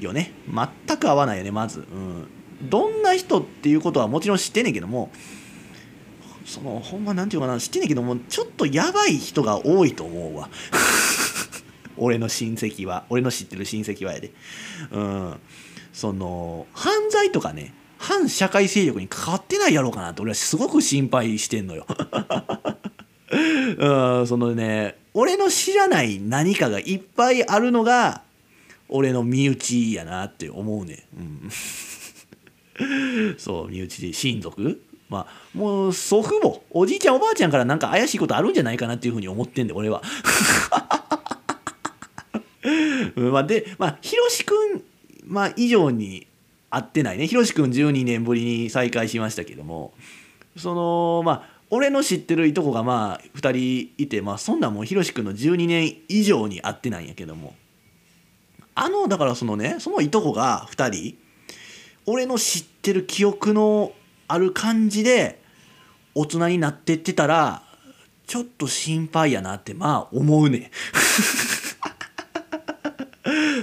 [0.00, 0.32] よね。
[0.46, 2.28] 全く合わないよねまず、うん、
[2.68, 5.10] どんな人っていうことはもちろん知ってんねんけども
[6.44, 10.48] そのほんまなんていうかな知ってんねんけどもちょっとやばい人が多いと思うわ。
[11.96, 13.04] 俺の親戚は。
[13.10, 14.32] 俺の知ってる親戚はやで。
[14.90, 15.34] うん。
[15.92, 21.86] その犯罪とかね反社会勢力に関わってないやろうかなって俺はすごく心配してんのよ。
[23.30, 24.26] うん。
[24.26, 28.22] そのね俺の知らない何かがいっぱいあるのが
[28.90, 31.50] 俺の身内やなって思うねうん、
[33.38, 34.82] そう身内で親族？
[35.08, 40.02] まあもう祖父母おじいちゃんおばあちゃんからなんか怪しいことあるんじゃないかなっていうふうに思ってんで俺は。
[43.16, 44.82] まあ、でまあひろしくん、
[45.26, 46.26] まあ、以上に
[46.70, 47.26] 会ってないね。
[47.26, 49.92] ひろしくん12年ぶりに再会しましたけども。
[50.56, 57.54] そのまあ俺の知ってるいとこがまあ2人いてまあそんなもうひろしくんの12年以上に会ってないんやけども。
[58.74, 61.18] あのだからそのねそのいとこが2人
[62.06, 63.92] 俺の知ってる記憶の
[64.28, 65.40] ある感じで
[66.14, 67.62] 大人になってってたら
[68.26, 70.70] ちょっと心配やなってまあ思うね。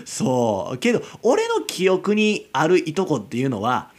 [0.05, 0.77] そう。
[0.77, 3.91] けど俺の記憶にあるいとこっていうのは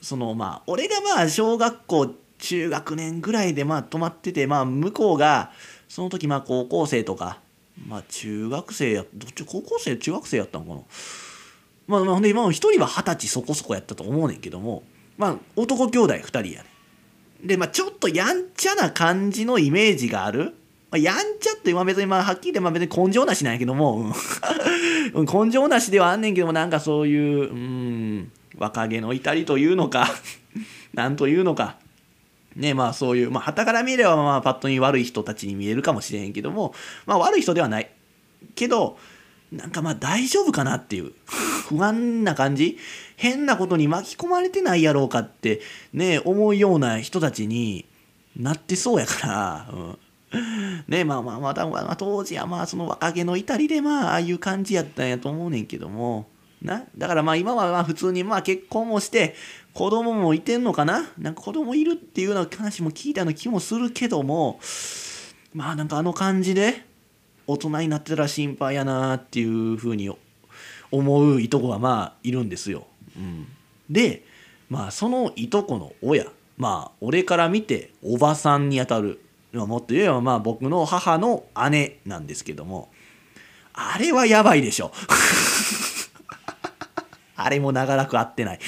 [0.00, 5.52] そのまあ俺がまあ小学校中学年ぐらいでまあ泊まっててまあ向こうが
[5.88, 7.40] その時まあ高校生とか
[7.86, 10.80] まあ中学生やどっち高校生中学生やったのかな。
[11.86, 14.82] まあまあほんで今一人は二十歳そこそこやったと思うねんけども
[15.18, 16.64] まあ男兄弟二人やね
[17.42, 20.54] でまあちょっとやんちゃな感じのイメージがある、
[20.90, 24.12] まあ、やんちゃって今別にまあはっきり言ってまあ別に根性なしなんやけども、
[25.14, 30.08] うん、 根性なしではあんねんけどもなんかそういううん若気の至りというのか
[30.94, 31.81] なんというのか。
[32.56, 36.74] ねまあそういうまあ旗から見ればまあパッと見悪い人たちに見えるかもしれへんけども
[37.06, 37.90] まあ悪い人ではない。
[38.54, 38.98] けど
[39.52, 41.12] なんかまあ大丈夫かなっていう
[41.68, 42.78] 不安な感じ
[43.16, 45.60] 変なことに巻き込まれてないやろうかって
[45.92, 47.86] ね思うような人たちに
[48.36, 49.76] なってそうやから、う
[50.38, 56.28] ん、ねまあまあまた、まあ、当時はまあその若気の至りでまあああいう感じやったんやと思うねんけども
[56.62, 56.84] な。
[56.96, 59.34] だからまあ今はまあ普通にまあ結婚もして
[59.74, 61.10] 子供もいてんのかな？
[61.18, 64.60] なんか子供いるっていうような話も聞いたような気もするけども
[65.54, 66.84] まあなんかあの感じで
[67.46, 70.10] 大人になってたら心配やなっていうふうに
[70.90, 72.86] 思ういとこがまあいるんですよ。
[73.16, 73.46] うん、
[73.88, 74.24] で
[74.68, 76.26] まあそのいとこの親
[76.58, 79.20] まあ俺から見ておばさんにあたる
[79.52, 82.90] もっと言えばまあ僕の母の姉なんですけども
[83.72, 84.92] あれはやばいでしょ。
[87.36, 88.60] あれも長らく会ってない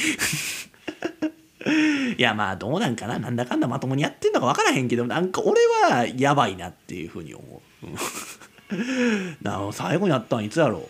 [2.18, 3.18] いやまあどうなんかな。
[3.18, 7.86] なんだかんだまともにやってんのか分からへんけどなんか俺はやばいなっていうふうに思う。
[9.42, 10.88] な最後に会ったんいつやろ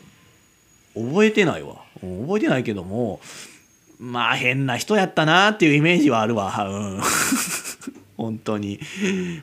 [0.97, 1.07] う。
[1.07, 1.77] 覚えてないわ。
[2.01, 3.21] 覚えてないけども
[3.99, 6.53] まあ変な人やったなっていうイメージはあるわ。
[6.69, 7.01] うん。
[8.17, 8.81] 本当に。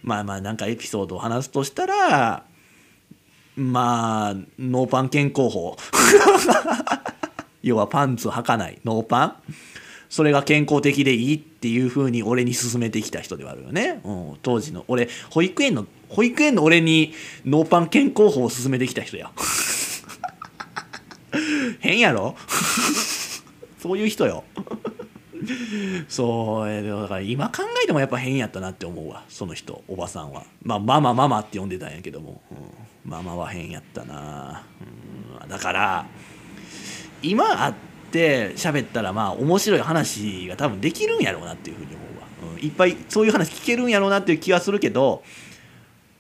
[0.04, 2.44] まあまあなんかエピソードを話すとしたら
[3.56, 5.78] まあノーパン健康法。
[7.64, 8.80] 要はパンツ履かない。
[8.84, 9.36] ノーパン。
[10.12, 17.14] それが健康的でいいっていうふうに俺に勧めてきた人ではあるよね、うん、当時の俺保育園の保育園の俺に
[17.46, 19.32] ノーパン健康法を勧めてきた人や。
[21.80, 22.36] 変やろ？
[23.80, 24.44] そういう人よ。
[26.10, 29.24] そうえーだから今考えてもやっぱ変やったなって思うわ。
[29.30, 30.44] その人おばさんは。
[30.62, 34.66] まあママママって呼んでたんやけども、うん、ママは変やったな、
[35.42, 36.06] うん、だから
[37.24, 45.24] 今会って喋ったらまあ面白い話が多分できるんやろうなっていうふうに思うわ、うん、いっぱいそういう話聞けるんやろうなっていう気はするけど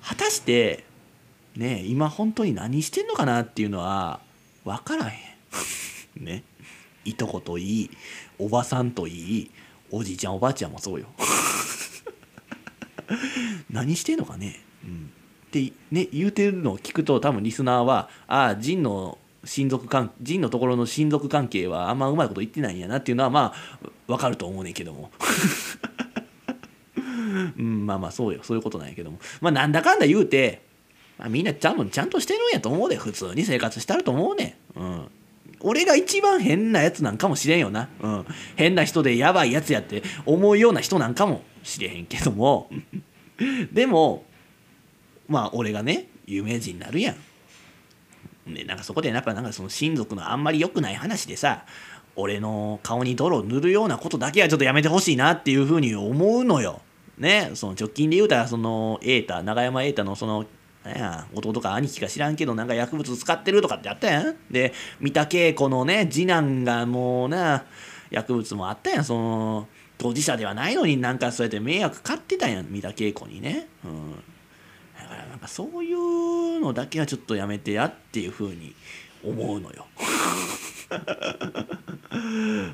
[0.03, 0.83] 果たして
[1.55, 4.19] ね今本当に何してんのかなっていうのは
[4.63, 5.17] 分からへ
[6.19, 6.23] ん。
[6.23, 6.43] ね。
[7.03, 7.91] いとこといい
[8.37, 9.51] おばさんといい
[9.89, 11.07] おじいちゃんおばあちゃんもそうよ。
[13.69, 15.11] 何してんのかね、うん、
[15.47, 25.11] ってね言うてるのを聞くと多分リスナーはああジンの親族関ジンのところの親族関係はあんまうまいこと言ってないんやなっていうのはまあ分かると思うねんけども。
[27.57, 28.41] うん、まあまあそうよ。
[28.43, 29.19] そういうことなんやけども。
[29.39, 30.61] まあなんだかんだ言うて、
[31.17, 35.07] まあ、みんなちゃんとちゃんとしてるんやと思うで普通に生活してあると思うねん、うん、
[35.59, 38.25] 俺が一番変なやつなんかもしれんよな、うん、
[38.55, 42.69] 変な人でやばいやつやって思うような人なんかもしれへんけども。
[43.71, 44.25] でも
[45.27, 47.15] まあ俺がね有名人になるやん。
[48.53, 51.65] でなんかそこでやっぱなんかその親族のあんまり良くない話でさ
[52.15, 56.81] 俺の顔に泥を塗るようなことだけはちょっとやめてほしいなっていうふうに思うのよ。
[57.17, 60.45] ねその直近で言うたらその瑛太永山瑛太のその
[60.83, 64.35] や弟か兄貴か知らんけどなんか薬物使ってるとかってあったやん。
[64.49, 67.65] で三田恵子のね次男がもうな
[68.09, 69.03] 薬物もあったやん。
[69.05, 73.67] その当事者ではないのになんかそうやって迷惑かってたやん三田恵子にね。
[73.85, 74.23] うん。
[75.41, 78.73] かそういうのだけはちょっとやめてやっていうふうに
[79.23, 79.85] 思うのよ。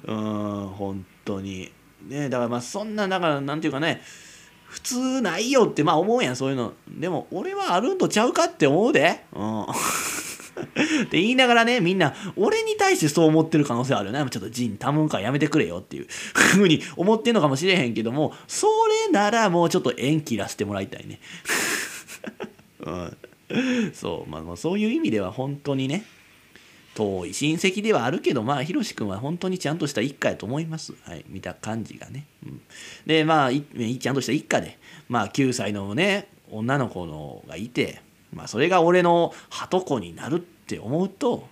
[0.05, 1.71] うん本当に。
[2.07, 4.01] ねだからまあそんなだからなんていうかね
[4.65, 6.73] 普通ないよってまあ思うやんそういうの。
[6.89, 9.25] でも俺はあるんとちゃうかって思うで。
[9.33, 9.61] うん。
[10.57, 14.29] って言いながらねみんな俺に対してそう思ってる可能性あるよね。
[14.29, 16.07] ちょっとジン頼むからやめてくれよっていう。
[16.33, 18.67] ふうに思ってんのかもしれへんけどもそ
[19.07, 21.19] れならもうちょっと縁切らせてもらいたいね。
[22.87, 23.17] うん
[23.93, 26.03] そうまあそういう意味では本当にね
[26.95, 30.93] 遠い親戚ではあるけどまあひろし君は本当にちゃんとした一家やと思います。
[31.03, 31.23] はい。
[31.29, 32.61] 見た感じがね、うん、
[33.05, 38.01] でまあちゃんとした一家でまあ9歳のね女の子のがいて
[38.33, 41.47] まあそれが俺のはとこになるって思うと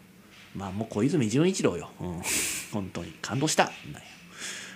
[0.55, 2.21] まあもう小泉純一郎よ、うん、
[2.73, 3.71] 本当に感動した。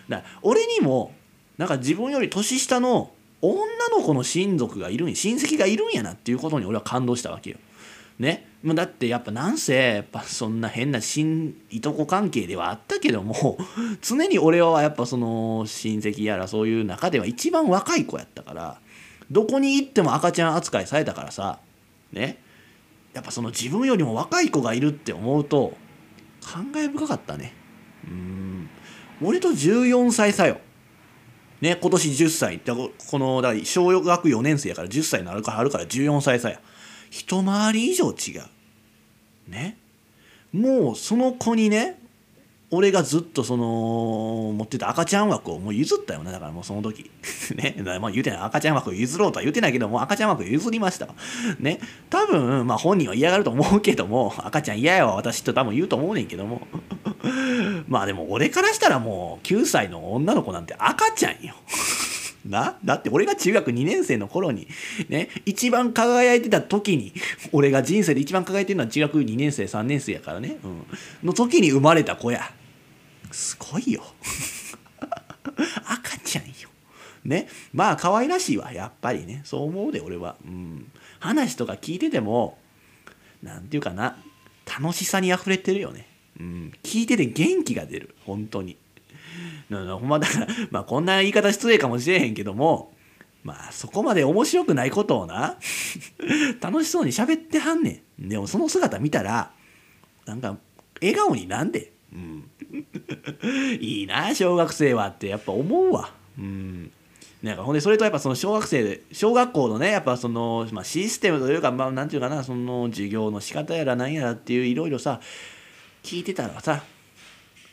[0.08, 1.14] だ俺にも
[1.58, 3.12] なんか自分より年下の
[3.42, 3.58] 女
[3.96, 7.58] の子の親族がいるんや親戚がいるんやなっていうことに俺は感動したわけよ。
[8.20, 13.58] ね、だってやっぱなんせやっぱそんな変な親いとこ関係ではあったけども
[14.02, 18.82] 常に俺はやっぱその親戚やらそういう中では一番若い子やったから
[19.32, 21.60] どこに行っても赤ちゃん扱いされたからさ
[22.12, 22.40] ね。
[23.14, 25.76] やっぱその自分よりも若い子がいるって思うと
[26.42, 27.54] 感慨深かったね。
[28.08, 28.70] うん。
[29.22, 30.60] 俺と14歳差よ。
[31.62, 36.60] ね今年10歳だこのだから小学4年生やから10歳になるからあるから14歳差や。
[37.12, 39.52] 一回り以上違う。
[39.52, 39.78] ね。
[40.54, 42.00] もうその子にね
[42.72, 43.64] 俺がずっとその
[44.56, 46.32] 持ってた赤ちゃん枠をもう譲ったよね。
[46.32, 47.10] だからもうその時。
[47.56, 47.76] ね。
[48.00, 48.40] まあ言うてない。
[48.42, 51.08] 赤ちゃん枠を譲ろうとは言うてないけども赤ちゃん枠譲りました
[51.60, 51.80] ね。
[52.12, 55.16] 多分まあ本人は嫌がると思うけども赤ちゃん嫌やわ。
[55.16, 56.62] 私と多分言うと思うねんけども。
[57.88, 61.56] まあでも俺からしたらもう9歳の女の子なんて赤ちゃんよ。
[62.46, 62.78] な？
[62.84, 64.68] だって俺が中学2年生の頃に
[65.10, 67.14] ね一番輝いてた時に
[67.52, 70.86] 俺が人生で一番輝いてるのは中学2年生3年生やからね、うん、
[71.24, 72.52] の時に生まれた子や。
[73.32, 74.04] すごいよ。
[75.86, 76.70] 赤ちゃんよ。
[77.26, 77.48] ね？
[77.74, 79.42] まあ可愛らしいわやっぱりね。
[79.44, 82.58] そう思うで俺は、うん、話とか聞いてても
[83.44, 84.18] なんていうかな。
[84.70, 86.06] 楽しさに溢れてるよね、
[86.40, 88.16] うん、聞いてて元気が出る。
[88.26, 88.78] 本当に。
[89.70, 92.92] ほんまだから、 まあ、こんな言い方失礼かもしれへんけども
[93.44, 95.58] まあそこまで面白くないことをな
[96.60, 98.28] 楽しそうに喋ってはんねん。
[98.28, 99.52] でもその姿見たら
[100.26, 100.58] なんか
[101.02, 102.50] 笑顔になんで、うん、
[103.80, 106.12] いいな小学生はってやっぱ思うわ。
[106.38, 106.92] うん。
[107.42, 115.22] なんかほんでそれとやっぱその小学生で小学校のねやっぱその、まあ、システムというかまあなんていうかなその授業の仕方やらなんやらっていういろいろさ
[116.04, 116.84] 聞いてたらさ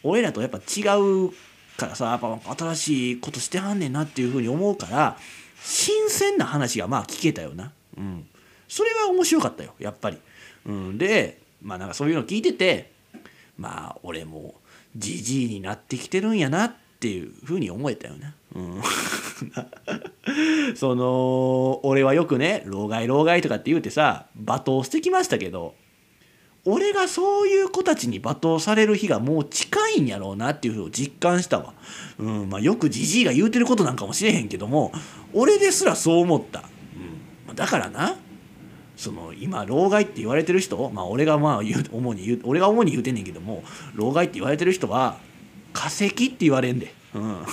[0.02, 1.30] 俺らとやっぱ違う
[1.76, 5.16] からさやっぱ新しいことしてはんねんなっていうふうに思うから
[5.62, 7.72] 新鮮な話がまあ聞けたよな。
[7.96, 8.26] うん。
[8.68, 10.18] それは面白かったよやっぱり、
[10.66, 12.92] うん、でまあなんかそういうの聞いてて
[13.58, 14.54] まあ俺も
[14.96, 18.34] じじいになってきてるんやなっていうふうに思えたよな。
[18.54, 18.82] うん。
[20.76, 25.74] その俺はよくね老害老害とかって言うてさ罵倒してきましたけど
[26.66, 31.74] 俺がそういう子たちに罵倒される日がもう近いんやろうなっていうふうを実感したわ。
[32.18, 34.92] うんまあ、よくじじいが言うてることなんかもしれへんけども
[35.32, 36.64] 俺ですらそう思った。
[37.48, 38.16] うん、だからな
[38.96, 43.62] その今老害って言われてる人まあ俺がまあ言う主に言う俺が主に言うてんねんけども
[43.94, 45.18] 老害って言われてる人は
[45.72, 46.92] 化石って言われんで。
[47.14, 47.46] うん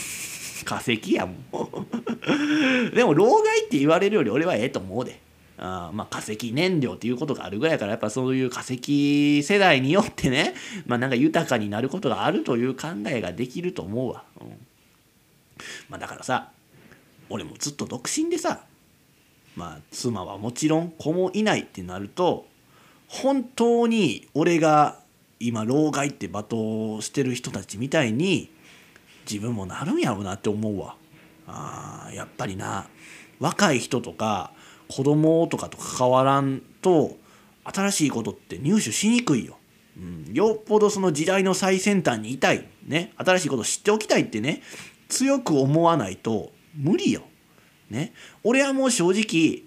[0.64, 1.36] 化石やもん
[2.96, 5.20] でも老害って言われるより俺はええと思うで
[5.58, 10.54] あまあ化石燃料っていうことがあるぐらいからやっぱそういう化石世代によってね
[10.88, 14.48] まあなんか豊かになることがあるという考えができると思うわ、うん、
[15.90, 16.52] まあだからさ
[17.30, 18.66] 俺もずっと独身でさ
[19.56, 22.48] まあ妻はもちろん子もいないってなると
[23.08, 25.00] 本当に俺が
[25.40, 28.50] 今老害って罵倒してる人たちみたいに
[29.30, 30.96] 自分もなるんやろうなって思うわ。
[31.46, 32.88] あやっぱりな
[33.40, 34.54] 若い人とか
[34.96, 37.18] 子供とかと関わらんと
[37.64, 39.58] 新しいことって入手しにくいよ。
[39.98, 40.00] う
[40.32, 44.62] ん、よっぽどその時代の最先端にいたい、ね、新しいこと知っておきたいってね
[45.08, 47.24] 強く思わないと無理よ。
[47.90, 48.14] ね、
[48.44, 49.64] 俺はもう正直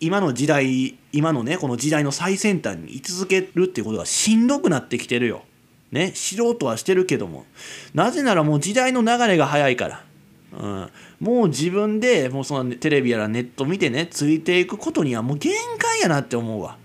[0.00, 5.44] 今の時代今のねこの時代の最先端に居続けるっていうことがしんどくなってきてるよ。
[5.92, 7.44] ね知ろうとはしてるけども
[7.92, 10.04] なぜならもう時代の流れが早いから。
[10.52, 10.90] うん、
[11.20, 16.78] もう自分でもうそのテレビやらネット見てねついていくことにはもう限界やなって思うわ。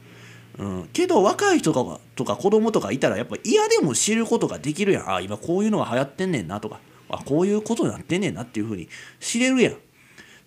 [0.58, 5.10] うん、けど若い人とかとか子供とかいたらやっぱ嫌でも知ることができるやん。
[5.16, 6.80] あ今こういうのが流行ってんねんなとか。
[7.10, 8.88] あこういうことになってんねんなっていうふうに
[9.20, 9.76] 知れるやん。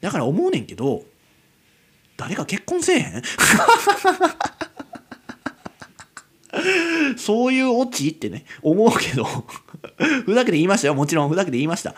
[0.00, 1.04] だから思うねんけど
[2.16, 3.22] 誰か結婚せえへん？
[7.16, 9.24] そういうオチってね思うけど。
[10.24, 10.94] ふざけて言いましたよ。
[10.94, 11.94] もちろんふざけて言いました。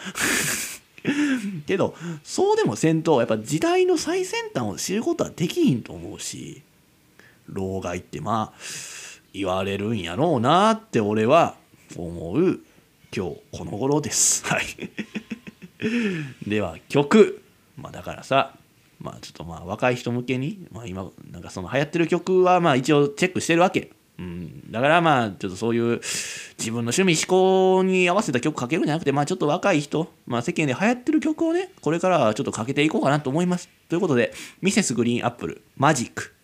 [1.66, 6.62] けどそうでもせんとやっぱ時代の最先端を知ることはできひんと思うし
[7.48, 8.59] 老害ってまあ
[9.32, 11.56] 言われるんやろうなって俺は
[11.96, 12.61] 思う
[13.14, 14.44] 今日この頃です。
[14.46, 14.64] はい
[16.46, 17.40] では曲
[17.76, 18.54] まあだからさ
[19.00, 23.92] まあちょっとまあ若い人向けに、まあ、今なんかその流行ってる曲はまあ一応チェックしてるわけ。
[24.18, 26.00] うん、だからまあちょっとそういう
[26.58, 33.68] 自分の趣味思考に合わせた曲かけるんじゃなくてまあちょっと若い人、まあ、世間で流行ってる曲をねこれからはちょっとかけていこうかなと思います。
[33.88, 36.34] ということでミセスグリーンアップルマジック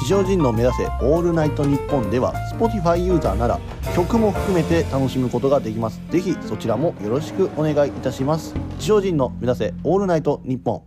[0.00, 3.60] 地上人の目指せオールナイトニッポンでは Spotify ユーザーなら
[3.94, 6.00] 曲も含めて楽しむことができます。
[6.10, 8.54] ぜひそちらもよろしくお願いいたします。
[8.78, 10.82] 地上人の目指せオールナイトニッポン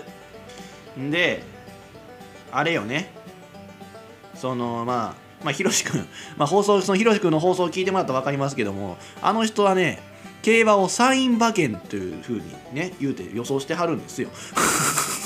[1.00, 1.44] んで
[2.52, 3.12] あれよね。
[4.36, 10.02] そのまあまあ、ひろしくん、 まあ、放送、そのひろしくんの放送を聞いてもらったら分かりますけども、あの人はね、
[10.42, 12.44] 競馬をサイン馬券というふうに
[12.74, 14.30] ね、言うて予想してはるんですよ。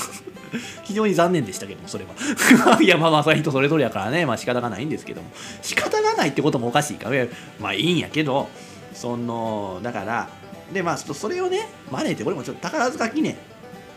[0.84, 2.78] 非常に残念でしたけども、それは。
[2.82, 5.28] いや、まあまあ、それ人それぞれやからね、まあ仕方がないんですけども、
[5.62, 7.26] 仕方がないってこともおかしいから、
[7.60, 8.48] まあいいんやけど、
[8.94, 10.28] その、だから、
[10.72, 13.36] で、まあ、それをね、真似て、俺もちょっと宝塚記念、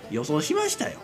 [0.10, 1.00] 予想しましたよ。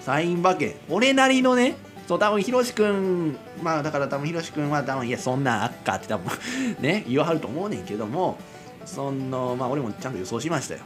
[0.00, 0.74] サイン馬券。
[0.88, 6.30] 俺なりのね、そう、多分ひろしくん、まあだから多分ひろしくんは多分、いや、そんなんあっかって多分
[6.80, 8.38] ね、言わはると思うねんけども、
[8.84, 10.80] その、まあ俺もちゃんと予想しましたよ。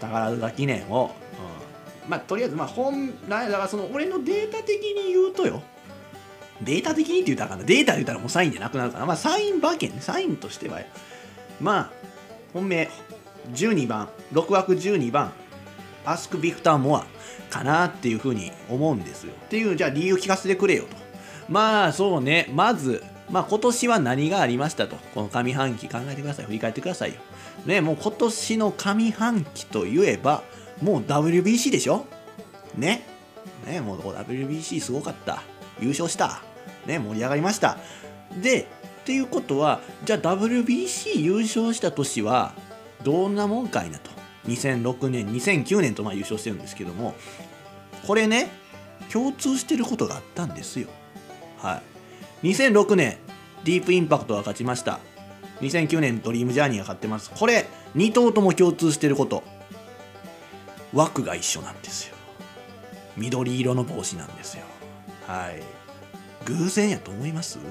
[0.00, 1.12] 宝塚記念を、
[2.08, 5.62] まあとりあえずまあ本来だからその俺のデータ的に言うとよ。
[6.62, 7.64] データ的にって言ったらかな。
[7.64, 9.06] データ言ったらもうサインでなくなるから。
[9.06, 10.80] まあサイン馬券サインとしては
[11.60, 11.90] まあ
[12.52, 12.88] 本命。
[13.54, 15.32] 12番6枠12番
[16.04, 17.06] アスク・ビクター・モア
[17.48, 19.32] かなっていうふうに思うんですよ。
[19.32, 20.96] っていうじゃあ理由聞かせてくれよと。
[21.48, 22.50] まあそうね。
[22.52, 24.96] まずまあ今年は何がありましたと。
[25.14, 26.46] この上半期考えてください。
[26.46, 27.20] 振り返ってくださいよ。
[27.66, 30.42] ねもう今年の上半期といえば
[30.82, 32.06] もう WBC でしょ？
[32.76, 33.06] ね？
[33.66, 35.42] ね、もう WBC すごかった。
[35.80, 36.42] 優勝した。
[36.86, 37.76] ね、盛り上がりました。
[38.40, 42.52] で、っていうことは、じゃあ WBC 優勝した年は
[43.02, 44.10] どんなもんかいなと。
[44.46, 47.14] 2006年、2009年とまあ優勝してるんですけども、
[48.06, 48.48] これね、
[49.12, 50.88] 共通してることがあったんですよ。
[51.58, 51.82] は
[52.42, 52.48] い。
[52.48, 53.18] 2006年、
[53.64, 55.00] ディープインパクトが勝ちました。
[55.60, 57.30] 2009年、ドリームジャーニーが勝ってます。
[57.30, 59.42] これ、2頭とも共通してること。
[60.92, 62.14] 枠が一緒なんですよ。
[63.16, 64.64] 緑色の帽子なんですよ。
[65.26, 65.62] はい。
[66.46, 67.58] 偶然やと思います？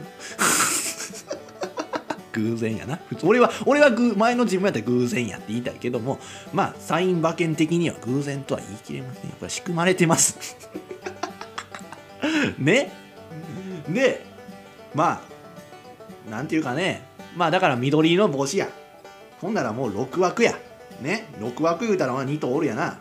[2.34, 2.99] 偶然やな。
[3.10, 6.19] 普通俺は俺は前の自分やったら偶然やって言いたいけども
[6.53, 9.35] まあサイン馬券的には偶然とは言い切れませんよ。
[9.39, 10.38] これ仕組まれてます。
[12.60, 12.91] ね？
[13.89, 14.26] で
[14.94, 15.22] ま
[16.27, 17.03] あなんていうかね。
[17.35, 18.68] まあだから緑の帽子や。
[19.41, 20.56] ほんならもう6枠や。
[21.02, 22.98] ね？6枠言うたら2頭おるやな。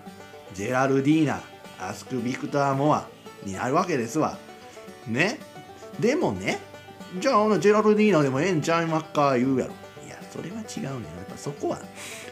[0.54, 1.40] ジェラルディーナ
[1.78, 3.06] アスク・ビクター・モア
[3.44, 4.38] になるわけですわ。
[5.06, 5.38] ね？
[6.00, 6.58] でもね
[7.20, 9.72] じゃあほなジェラルディーナでもええんちゃいまっか言うやろ。
[10.06, 11.06] いやそれは違うね。
[11.16, 11.78] やっぱそこは。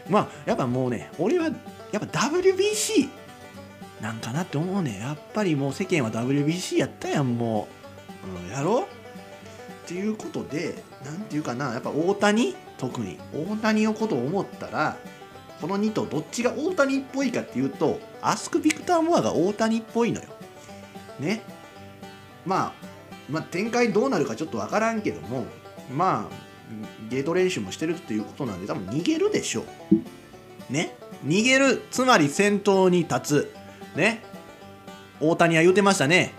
[0.09, 3.09] まあやっぱもうね俺はやっぱ WBC
[4.01, 4.99] なんかなって思うね。
[4.99, 7.67] やっぱりもう世間は WBC やったやんも
[8.25, 8.81] う、うん、やろ？
[8.81, 12.55] っていうことでなんていうかなやっぱ大谷？
[12.77, 13.17] 特に。
[13.33, 14.97] 大谷のことを思ったら
[15.61, 20.29] この2頭どっちが大谷っぽいかっていうとアスク・ビクター・モアが大谷っぽいのよ。
[21.19, 21.41] ね。
[22.45, 22.85] まあ
[23.29, 25.45] まあ、展開どうなるかちょっと分からんけども
[25.91, 26.45] まあ
[27.09, 29.63] ゲート練習もしてるっていうことなんで多分逃げるでしょ
[30.69, 30.73] う。
[30.73, 30.95] ね。
[31.25, 31.83] 逃げる。
[31.91, 33.53] つまり先頭に立つ。
[33.95, 34.21] ね。
[35.19, 36.33] 大谷は言うてましたね。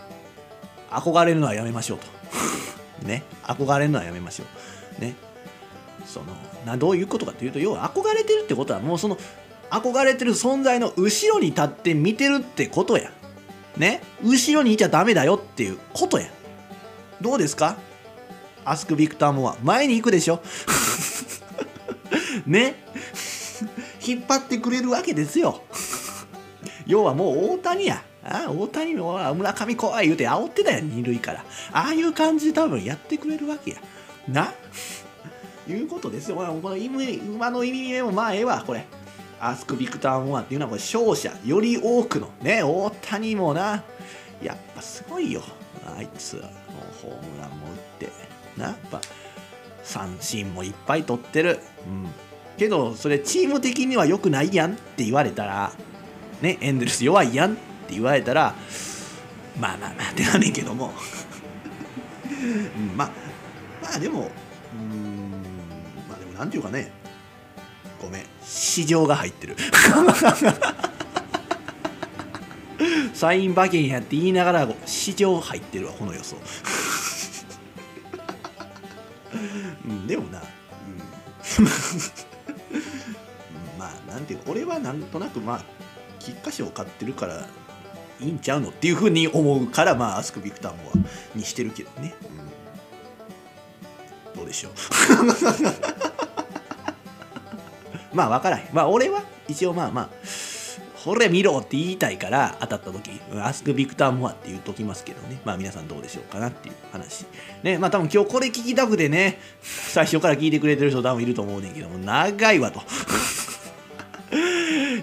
[0.90, 2.06] 憧れるのはやめましょうと。
[3.06, 3.24] ね。
[3.42, 4.44] 憧れるのはやめましょ
[4.98, 5.00] う。
[5.00, 5.14] ね。
[6.04, 6.26] その
[6.66, 9.16] などういうことかというと要は憧れてるってことはもうその
[9.70, 13.10] 憧れてる存在の後ろに立って見てるってことや。
[13.76, 14.02] ね？
[14.22, 16.26] 後ろにいちゃダメだよっていうことや。
[17.20, 17.76] どうですか？
[18.64, 20.40] アスク・ビクター・モア前に行くでしょ？
[22.46, 22.76] ね？
[24.06, 25.62] 引っ張ってくれるわけですよ。
[26.86, 28.02] 要はもう大谷や。
[28.24, 31.44] あ大谷の村上怖い言うて煽ってたやん二塁から。
[31.72, 33.76] ああいう感じで多分やってくれるわけや。
[34.28, 34.52] な？
[35.68, 36.36] いうことですよ。
[36.36, 36.70] この馬
[37.50, 38.84] の意味目もまあええわこれ。
[39.38, 43.82] アスク・ビクター・モアっていうのはこれ勝者より多くのね大谷もな。
[44.42, 45.42] やっぱすごいよ。
[45.86, 46.42] あいつは。
[46.44, 48.10] もうホームランも打って
[48.56, 48.66] な。
[48.66, 49.00] やっぱ
[49.86, 52.08] 三振もいっぱい取ってる、うん、
[52.58, 55.72] けどそれチーム的には良くないやんって言われたら
[56.42, 57.56] ねエンゼルス弱いやんっ
[57.86, 58.54] て言われたら
[59.58, 60.92] まあまあまあってなんねんけど も。
[62.28, 63.10] うん、まあ
[63.82, 64.30] まあでも
[64.74, 65.15] うん
[66.36, 66.92] まあでもなんていうかね
[68.00, 69.56] ごめん市場が入ってる。
[73.14, 76.36] サイン馬券やって言いながら市場入ってるわこの予想。
[79.86, 80.44] うん、でもな、うん、
[83.78, 85.64] まあなんていう俺はなんとなくまあ
[86.18, 87.48] 菊花賞を買ってるから
[88.20, 90.98] いいんちゃうのっていうふうに思うからまあアスク・ビクターモア
[91.38, 92.14] にしてるけどね、
[94.34, 94.72] うん、どうでしょう
[98.16, 98.68] まあ分からへん。
[98.72, 100.08] まあ俺は一応まあまあ
[101.04, 105.40] これ見ろって言いたいから当たった時アスク・ビクター・モアって言うときますけどね。
[105.44, 107.26] まあ皆さんどうでしょうかなっていう話。
[107.62, 112.82] ねまあ多分今日これ聞きたくてね最初から聞いてくれてる人多分いると思うねんけども長いわと。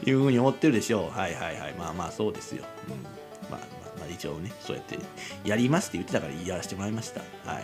[0.06, 1.18] いうふうに思ってるでしょう。
[1.18, 1.73] はいはいはい。
[1.80, 2.95] まあまあそうですよ、うん、
[3.49, 3.60] まあ、まあ、
[3.99, 4.98] まあ一応ねそうやって
[5.45, 7.22] やりますって言ってたからやらせてもらいました。
[7.49, 7.64] はい。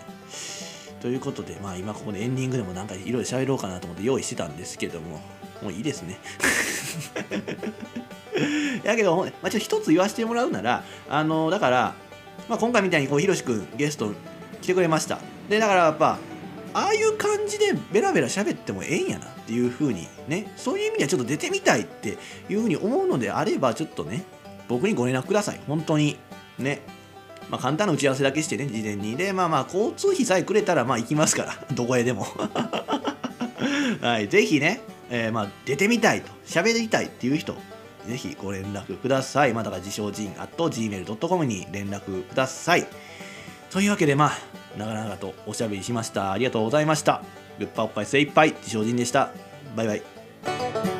[1.01, 5.19] ということでまあ今ここでエンディングでもなんかいろいろ喋ろうかなと思って用意してたんですけども。
[5.61, 6.19] もういいですね
[8.83, 11.95] やけど、まあ、ちょっと一つ言わせてもらうなら、あのだから、
[12.47, 14.13] まあ、今回みたいにこうひろし君ゲスト
[14.61, 15.19] 来てくれました。
[15.49, 16.17] で、だからやっぱ、
[16.73, 22.17] ああいう感じでベラベラ喋ってもええんやなっていう風にね、そういう意味ではちょっと出てみたいって
[22.49, 24.23] いう風に思うのであれば、ちょっとね、
[24.67, 25.59] 僕にご連絡ください。
[25.67, 26.17] 本当に。
[26.57, 26.81] ね。
[27.49, 29.17] まあ、簡単な打ち合わせだけしてね、事前に。
[29.17, 32.27] で、まあまあ、交通費さえくれたら、まあ行きますから、 どこへでも。
[34.01, 37.55] はい、ぜひね、えー、まあ出てみたいと、喋りたいっていう人、
[38.07, 39.53] ぜひご連絡ください。
[39.53, 42.87] またが自称人 at gmail.com に連絡ください。
[43.69, 44.31] というわけで、まあ、
[44.77, 46.31] 長々とおしゃべりしました。
[46.31, 47.21] ありがとうございました。
[47.59, 49.31] グッパおっぱい精一杯、自称人でした。
[49.75, 50.98] バイバイ。